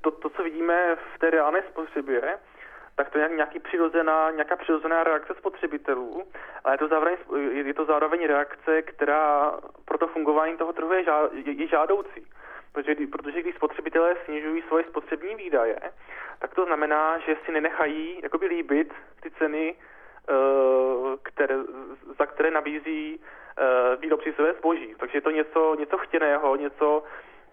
To, 0.00 0.10
to 0.10 0.30
co 0.30 0.42
vidíme 0.42 0.96
v 0.96 1.18
té 1.18 1.30
reálné 1.30 1.62
spotřebě, 1.70 2.20
tak 2.96 3.10
to 3.10 3.18
je 3.18 3.28
nějaký 3.28 3.58
přirozená, 3.58 4.30
nějaká 4.30 4.56
přirozená 4.56 5.04
reakce 5.04 5.34
spotřebitelů, 5.34 6.22
ale 6.64 6.74
je 6.74 6.78
to, 6.78 6.88
zároveň, 6.88 7.16
je 7.50 7.74
to 7.74 7.84
zároveň 7.84 8.26
reakce, 8.26 8.82
která 8.82 9.52
pro 9.84 9.98
to 9.98 10.06
fungování 10.06 10.56
toho 10.56 10.72
trhu 10.72 10.92
je, 10.92 11.04
žá, 11.04 11.28
je, 11.32 11.52
je 11.52 11.66
žádoucí. 11.66 12.26
Protože, 12.72 12.94
protože 13.12 13.42
když 13.42 13.54
spotřebitelé 13.54 14.16
snižují 14.24 14.62
svoje 14.62 14.84
spotřební 14.84 15.34
výdaje, 15.34 15.78
tak 16.38 16.54
to 16.54 16.64
znamená, 16.64 17.18
že 17.18 17.36
si 17.44 17.52
nenechají 17.52 18.20
jakoby 18.22 18.46
líbit 18.46 18.94
ty 19.22 19.30
ceny, 19.30 19.74
eh, 19.74 20.32
které, 21.22 21.56
za 22.18 22.26
které 22.26 22.50
nabízí 22.50 23.20
eh, 23.20 23.96
výrobci 23.96 24.32
své 24.32 24.52
zboží. 24.52 24.94
Takže 24.98 25.18
je 25.18 25.22
to 25.22 25.30
něco, 25.30 25.76
něco 25.78 25.98
chtěného, 25.98 26.56
něco, 26.56 27.02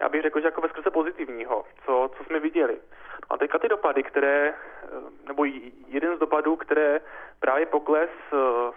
já 0.02 0.08
bych 0.08 0.22
řekl, 0.22 0.40
že 0.40 0.46
jako 0.46 0.60
ve 0.60 0.68
skrze 0.68 0.90
pozitivního, 0.90 1.64
co, 1.86 2.10
co 2.16 2.24
jsme 2.24 2.40
viděli. 2.40 2.78
A 3.30 3.38
teďka 3.38 3.58
ty 3.58 3.68
dopady, 3.68 4.02
které, 4.02 4.48
eh, 4.48 4.88
nebo 5.26 5.44
jeden 5.88 6.16
z 6.16 6.18
dopadů, 6.18 6.56
které 6.56 7.00
právě 7.40 7.66
pokles 7.66 8.10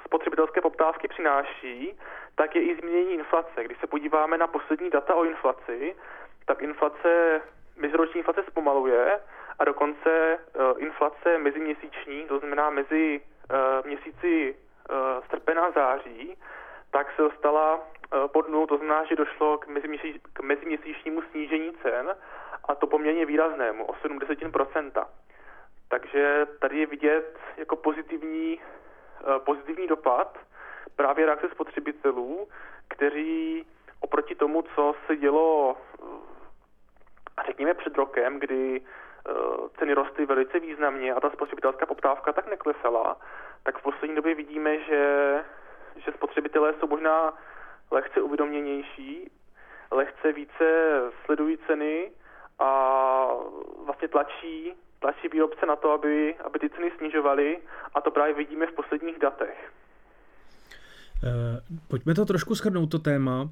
spotřebitelské 0.05 0.61
poptávky 0.61 1.07
přináší, 1.07 1.99
tak 2.35 2.55
je 2.55 2.61
i 2.61 2.75
změnění 2.75 3.13
inflace. 3.13 3.63
Když 3.63 3.77
se 3.77 3.88
podíváme 3.88 4.38
na 4.38 4.47
poslední 4.47 4.89
data 4.89 5.15
o 5.15 5.23
inflaci, 5.23 5.95
tak 6.45 6.61
inflace, 6.61 7.41
meziroční 7.77 8.17
inflace 8.17 8.43
zpomaluje 8.43 9.19
a 9.59 9.65
dokonce 9.65 10.39
uh, 10.39 10.81
inflace 10.81 11.38
meziměsíční, 11.38 12.23
to 12.23 12.39
znamená 12.39 12.69
mezi 12.69 13.21
měsíci 13.85 14.55
srpen 15.29 15.59
a 15.59 15.71
září, 15.71 16.38
tak 16.95 17.12
se 17.15 17.21
dostala 17.21 17.75
uh, 17.75 18.27
pod 18.27 18.49
nulu, 18.49 18.67
to 18.67 18.77
znamená, 18.77 19.05
že 19.05 19.15
došlo 19.15 19.58
k, 19.58 19.67
meziměsíč, 19.67 20.15
k 20.34 20.39
meziměsíčnímu 20.39 21.21
snížení 21.21 21.71
cen 21.84 22.15
a 22.67 22.75
to 22.75 22.88
poměrně 22.88 23.25
výraznému, 23.25 23.86
o 23.86 23.93
70%. 23.93 25.05
Takže 25.89 26.47
tady 26.60 26.79
je 26.79 26.86
vidět 26.86 27.39
jako 27.58 27.75
pozitivní, 27.75 28.60
uh, 29.27 29.38
pozitivní 29.39 29.88
dopad 29.88 30.38
právě 30.95 31.25
reakce 31.25 31.49
spotřebitelů, 31.49 32.47
kteří 32.88 33.65
oproti 33.99 34.36
tomu, 34.36 34.62
co 34.62 34.95
se 35.08 35.15
dělo 35.15 35.77
řekněme 37.45 37.73
před 37.73 37.95
rokem, 37.95 38.39
kdy 38.39 38.81
eh, 38.81 39.31
ceny 39.79 39.93
rostly 39.93 40.25
velice 40.25 40.60
významně 40.60 41.13
a 41.13 41.19
ta 41.19 41.29
spotřebitelská 41.29 41.86
poptávka 41.86 42.34
tak 42.34 42.49
neklesala, 42.49 43.17
tak 43.63 43.77
v 43.77 43.84
poslední 43.84 44.15
době 44.15 44.36
vidíme, 44.36 44.79
že, 44.79 45.03
že 46.05 46.12
spotřebitelé 46.12 46.73
jsou 46.79 46.88
možná 46.88 47.34
lehce 47.91 48.21
uvědoměnější, 48.21 49.31
lehce 49.91 50.34
více 50.34 50.65
sledují 51.25 51.58
ceny 51.67 52.12
a 52.60 52.69
vlastně 53.86 54.08
tlačí, 54.08 54.73
tlačí 54.99 55.27
výrobce 55.27 55.65
na 55.65 55.75
to, 55.75 55.91
aby, 55.91 56.36
aby 56.36 56.60
ty 56.60 56.69
ceny 56.69 56.91
snižovaly 56.97 57.60
a 57.93 58.01
to 58.01 58.12
právě 58.12 58.34
vidíme 58.34 58.67
v 58.67 58.75
posledních 58.75 59.19
datech. 59.19 59.71
Eh, 61.23 61.62
pojďme 61.88 62.15
to 62.15 62.25
trošku 62.25 62.55
shrnout, 62.55 62.91
to 62.91 62.99
téma. 62.99 63.49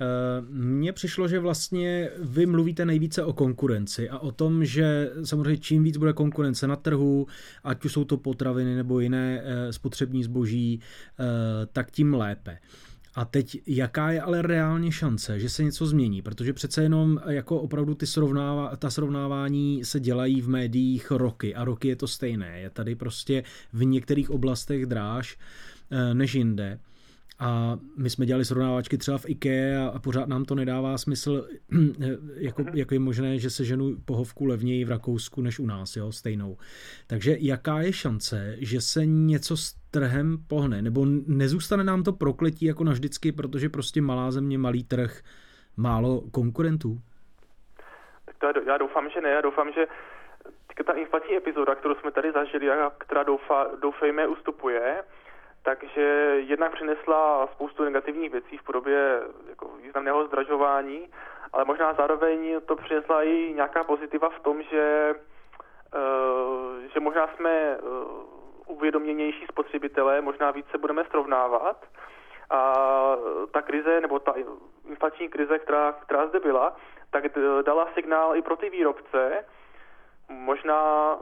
Eh, 0.00 0.06
mně 0.50 0.92
přišlo, 0.92 1.28
že 1.28 1.38
vlastně 1.38 2.10
vy 2.22 2.46
mluvíte 2.46 2.84
nejvíce 2.84 3.24
o 3.24 3.32
konkurenci 3.32 4.10
a 4.10 4.18
o 4.18 4.32
tom, 4.32 4.64
že 4.64 5.10
samozřejmě 5.24 5.58
čím 5.58 5.84
víc 5.84 5.96
bude 5.96 6.12
konkurence 6.12 6.66
na 6.66 6.76
trhu, 6.76 7.26
ať 7.64 7.84
už 7.84 7.92
jsou 7.92 8.04
to 8.04 8.16
potraviny 8.16 8.74
nebo 8.74 9.00
jiné 9.00 9.42
eh, 9.44 9.72
spotřební 9.72 10.24
zboží, 10.24 10.80
eh, 10.80 11.24
tak 11.72 11.90
tím 11.90 12.14
lépe. 12.14 12.58
A 13.14 13.24
teď, 13.24 13.62
jaká 13.66 14.10
je 14.10 14.20
ale 14.20 14.42
reálně 14.42 14.92
šance, 14.92 15.40
že 15.40 15.48
se 15.48 15.64
něco 15.64 15.86
změní? 15.86 16.22
Protože 16.22 16.52
přece 16.52 16.82
jenom 16.82 17.20
jako 17.28 17.60
opravdu 17.60 17.94
ty 17.94 18.06
srovnává, 18.06 18.76
ta 18.76 18.90
srovnávání 18.90 19.84
se 19.84 20.00
dělají 20.00 20.40
v 20.40 20.48
médiích 20.48 21.10
roky 21.10 21.54
a 21.54 21.64
roky 21.64 21.88
je 21.88 21.96
to 21.96 22.06
stejné. 22.06 22.60
Je 22.60 22.70
tady 22.70 22.94
prostě 22.94 23.42
v 23.72 23.84
některých 23.84 24.30
oblastech 24.30 24.86
dráž 24.86 25.38
než 26.12 26.34
jinde. 26.34 26.78
A 27.40 27.76
my 27.96 28.10
jsme 28.10 28.26
dělali 28.26 28.44
srovnávačky 28.44 28.98
třeba 28.98 29.18
v 29.18 29.28
IKEA 29.28 29.88
a 29.94 29.98
pořád 29.98 30.28
nám 30.28 30.44
to 30.44 30.54
nedává 30.54 30.98
smysl, 30.98 31.48
jako, 32.36 32.64
jako 32.74 32.94
je 32.94 33.00
možné, 33.00 33.38
že 33.38 33.50
se 33.50 33.64
ženu 33.64 33.96
pohovku 34.06 34.44
levněji 34.44 34.84
v 34.84 34.90
Rakousku 34.90 35.40
než 35.40 35.58
u 35.58 35.66
nás, 35.66 35.96
jo, 35.96 36.12
stejnou. 36.12 36.56
Takže 37.06 37.36
jaká 37.40 37.80
je 37.80 37.92
šance, 37.92 38.56
že 38.58 38.80
se 38.80 39.06
něco 39.06 39.56
s 39.56 39.74
trhem 39.90 40.38
pohne, 40.48 40.82
nebo 40.82 41.06
nezůstane 41.26 41.84
nám 41.84 42.02
to 42.02 42.12
prokletí 42.12 42.64
jako 42.66 42.84
navždycky, 42.84 43.32
protože 43.32 43.68
prostě 43.68 44.02
malá 44.02 44.30
země, 44.30 44.58
malý 44.58 44.84
trh, 44.84 45.20
málo 45.76 46.22
konkurentů? 46.32 46.98
To 48.38 48.46
já 48.66 48.78
doufám, 48.78 49.10
že 49.10 49.20
ne. 49.20 49.30
Já 49.30 49.40
doufám, 49.40 49.72
že 49.72 49.86
ta 50.86 50.92
inflační 50.92 51.36
epizoda, 51.36 51.74
kterou 51.74 51.94
jsme 51.94 52.10
tady 52.10 52.32
zažili 52.32 52.70
a 52.70 52.92
která 52.98 53.22
doufa, 53.22 53.66
doufejme 53.82 54.26
ustupuje, 54.26 55.02
takže 55.62 56.02
jednak 56.46 56.72
přinesla 56.72 57.48
spoustu 57.52 57.84
negativních 57.84 58.32
věcí 58.32 58.58
v 58.58 58.62
podobě 58.62 59.22
jako 59.48 59.68
významného 59.68 60.26
zdražování, 60.26 61.08
ale 61.52 61.64
možná 61.64 61.92
zároveň 61.92 62.60
to 62.66 62.76
přinesla 62.76 63.22
i 63.22 63.52
nějaká 63.54 63.84
pozitiva 63.84 64.28
v 64.28 64.40
tom, 64.40 64.62
že, 64.62 65.14
uh, 65.94 66.90
že 66.92 67.00
možná 67.00 67.28
jsme 67.28 67.78
uh, 67.78 68.76
uvědoměnější 68.76 69.46
spotřebitelé, 69.46 70.20
možná 70.20 70.50
více 70.50 70.78
budeme 70.78 71.04
srovnávat. 71.04 71.86
A 72.50 72.86
ta 73.52 73.62
krize, 73.62 74.00
nebo 74.00 74.18
ta 74.18 74.34
inflační 74.88 75.28
krize, 75.28 75.58
která, 75.58 75.92
která 75.92 76.26
zde 76.26 76.40
byla, 76.40 76.76
tak 77.10 77.24
dala 77.62 77.88
signál 77.94 78.36
i 78.36 78.42
pro 78.42 78.56
ty 78.56 78.70
výrobce. 78.70 79.44
Možná 80.28 81.18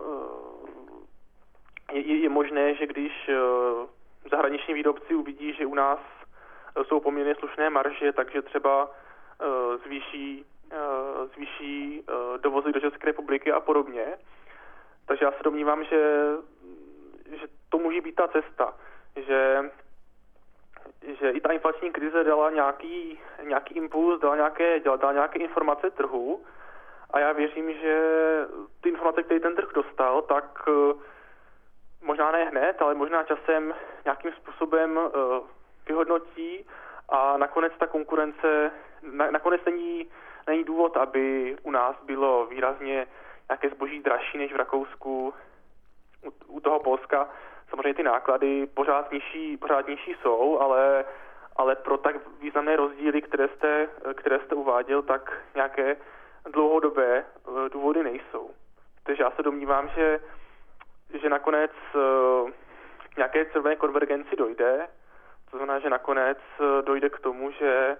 je, 1.92 2.16
je 2.16 2.28
možné, 2.28 2.74
že 2.74 2.86
když 2.86 3.30
zahraniční 4.30 4.74
výrobci 4.74 5.14
uvidí, 5.14 5.54
že 5.54 5.66
u 5.66 5.74
nás 5.74 5.98
eh, 6.76 6.84
jsou 6.84 7.00
poměrně 7.00 7.34
slušné 7.34 7.70
marže, 7.70 8.12
takže 8.12 8.42
třeba 8.42 8.90
eh, 9.40 9.76
zvýší, 9.86 10.44
eh, 10.72 11.26
zvýší 11.34 12.04
dovozy 12.40 12.72
do 12.72 12.80
České 12.80 13.06
republiky 13.06 13.52
a 13.52 13.60
podobně. 13.60 14.06
Takže 15.06 15.24
já 15.24 15.32
se 15.32 15.42
domnívám, 15.42 15.84
že, 15.84 16.22
že 17.40 17.46
to 17.68 17.78
může 17.78 18.00
být 18.00 18.14
ta 18.14 18.28
cesta, 18.28 18.74
že, 19.16 19.70
že 21.20 21.30
i 21.30 21.40
ta 21.40 21.52
inflační 21.52 21.92
krize 21.92 22.24
dala 22.24 22.50
nějaký, 22.50 23.20
nějaký 23.42 23.74
impuls, 23.74 24.20
dala 24.20 24.36
nějaké, 24.36 24.80
dala, 24.80 25.12
nějaké 25.12 25.38
informace 25.38 25.90
trhu 25.90 26.44
A 27.10 27.18
já 27.18 27.32
věřím, 27.32 27.72
že 27.72 28.00
ty 28.80 28.88
informace, 28.88 29.22
které 29.22 29.40
ten 29.40 29.56
trh 29.56 29.68
dostal, 29.74 30.22
tak 30.22 30.68
možná 32.02 32.30
ne 32.30 32.44
hned, 32.44 32.82
ale 32.82 32.94
možná 32.94 33.24
časem 33.24 33.74
nějakým 34.04 34.32
způsobem 34.32 35.00
vyhodnotí 35.88 36.66
a 37.08 37.36
nakonec 37.36 37.72
ta 37.78 37.86
konkurence, 37.86 38.70
na, 39.02 39.30
nakonec 39.30 39.60
není, 39.66 40.10
není 40.46 40.64
důvod, 40.64 40.96
aby 40.96 41.56
u 41.62 41.70
nás 41.70 41.96
bylo 42.02 42.46
výrazně 42.46 43.06
nějaké 43.48 43.68
zboží 43.68 44.00
dražší 44.00 44.38
než 44.38 44.52
v 44.52 44.56
Rakousku, 44.56 45.34
u, 46.24 46.32
u 46.46 46.60
toho 46.60 46.80
Polska. 46.80 47.28
Samozřejmě 47.70 47.94
ty 47.94 48.02
náklady 48.02 48.66
pořád 48.66 49.12
nižší, 49.12 49.56
pořád 49.56 49.88
nižší 49.88 50.16
jsou, 50.22 50.58
ale, 50.58 51.04
ale 51.56 51.76
pro 51.76 51.98
tak 51.98 52.16
významné 52.40 52.76
rozdíly, 52.76 53.22
které 53.22 53.48
jste, 53.48 53.88
které 54.14 54.38
jste 54.38 54.54
uváděl, 54.54 55.02
tak 55.02 55.38
nějaké 55.54 55.96
dlouhodobé 56.52 57.24
eh, 57.24 57.68
důvody 57.68 58.02
nejsou. 58.02 58.50
Takže 59.02 59.22
já 59.22 59.30
se 59.30 59.42
domnívám, 59.42 59.88
že, 59.88 60.20
že 61.22 61.28
nakonec 61.28 61.70
k 63.14 63.16
nějaké 63.16 63.44
červené 63.44 63.76
konvergenci 63.76 64.36
dojde, 64.36 64.86
to 65.50 65.56
znamená, 65.56 65.80
že 65.80 65.90
nakonec 65.90 66.38
eh, 66.60 66.82
dojde 66.82 67.08
k 67.08 67.20
tomu, 67.20 67.50
že 67.50 67.96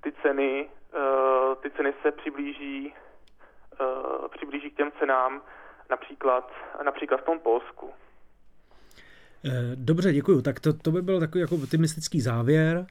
ty 0.00 0.12
ceny, 0.22 0.68
eh, 0.94 1.56
ty 1.62 1.70
ceny 1.70 1.94
se 2.02 2.12
přiblíží, 2.12 2.94
přiblíží 4.36 4.70
k 4.70 4.76
těm 4.76 4.92
cenám 4.98 5.42
například, 5.90 6.52
například 6.84 7.20
v 7.20 7.24
tom 7.24 7.38
Polsku. 7.38 7.90
Dobře, 9.74 10.12
děkuji. 10.12 10.42
Tak 10.42 10.60
to, 10.60 10.72
to 10.72 10.90
by 10.90 11.02
byl 11.02 11.20
takový 11.20 11.40
jako 11.40 11.54
optimistický 11.54 12.20
závěr. 12.20 12.86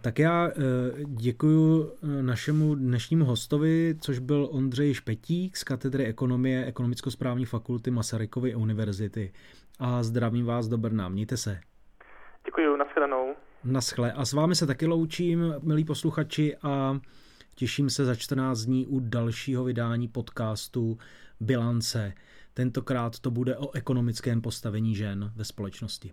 Tak 0.00 0.18
já 0.18 0.50
děkuji 1.06 1.92
našemu 2.20 2.74
dnešnímu 2.74 3.24
hostovi, 3.24 3.96
což 4.00 4.18
byl 4.18 4.48
Ondřej 4.50 4.94
Špetík 4.94 5.56
z 5.56 5.64
katedry 5.64 6.04
ekonomie 6.04 6.66
Ekonomicko-správní 6.66 7.44
fakulty 7.44 7.90
Masarykovy 7.90 8.54
univerzity. 8.54 9.32
A 9.78 10.02
zdravím 10.02 10.46
vás 10.46 10.68
do 10.68 10.78
Brna. 10.78 11.08
Mějte 11.08 11.36
se. 11.36 11.60
Děkuji, 12.44 12.76
nashledanou. 12.76 13.34
Naschle. 13.64 14.12
A 14.12 14.24
s 14.24 14.32
vámi 14.32 14.54
se 14.54 14.66
taky 14.66 14.86
loučím, 14.86 15.54
milí 15.62 15.84
posluchači, 15.84 16.56
a 16.56 17.00
těším 17.54 17.90
se 17.90 18.04
za 18.04 18.14
14 18.14 18.60
dní 18.60 18.86
u 18.86 19.00
dalšího 19.00 19.64
vydání 19.64 20.08
podcastu 20.08 20.98
Bilance. 21.40 22.12
Tentokrát 22.54 23.18
to 23.18 23.30
bude 23.30 23.56
o 23.56 23.72
ekonomickém 23.74 24.40
postavení 24.40 24.94
žen 24.94 25.32
ve 25.36 25.44
společnosti. 25.44 26.12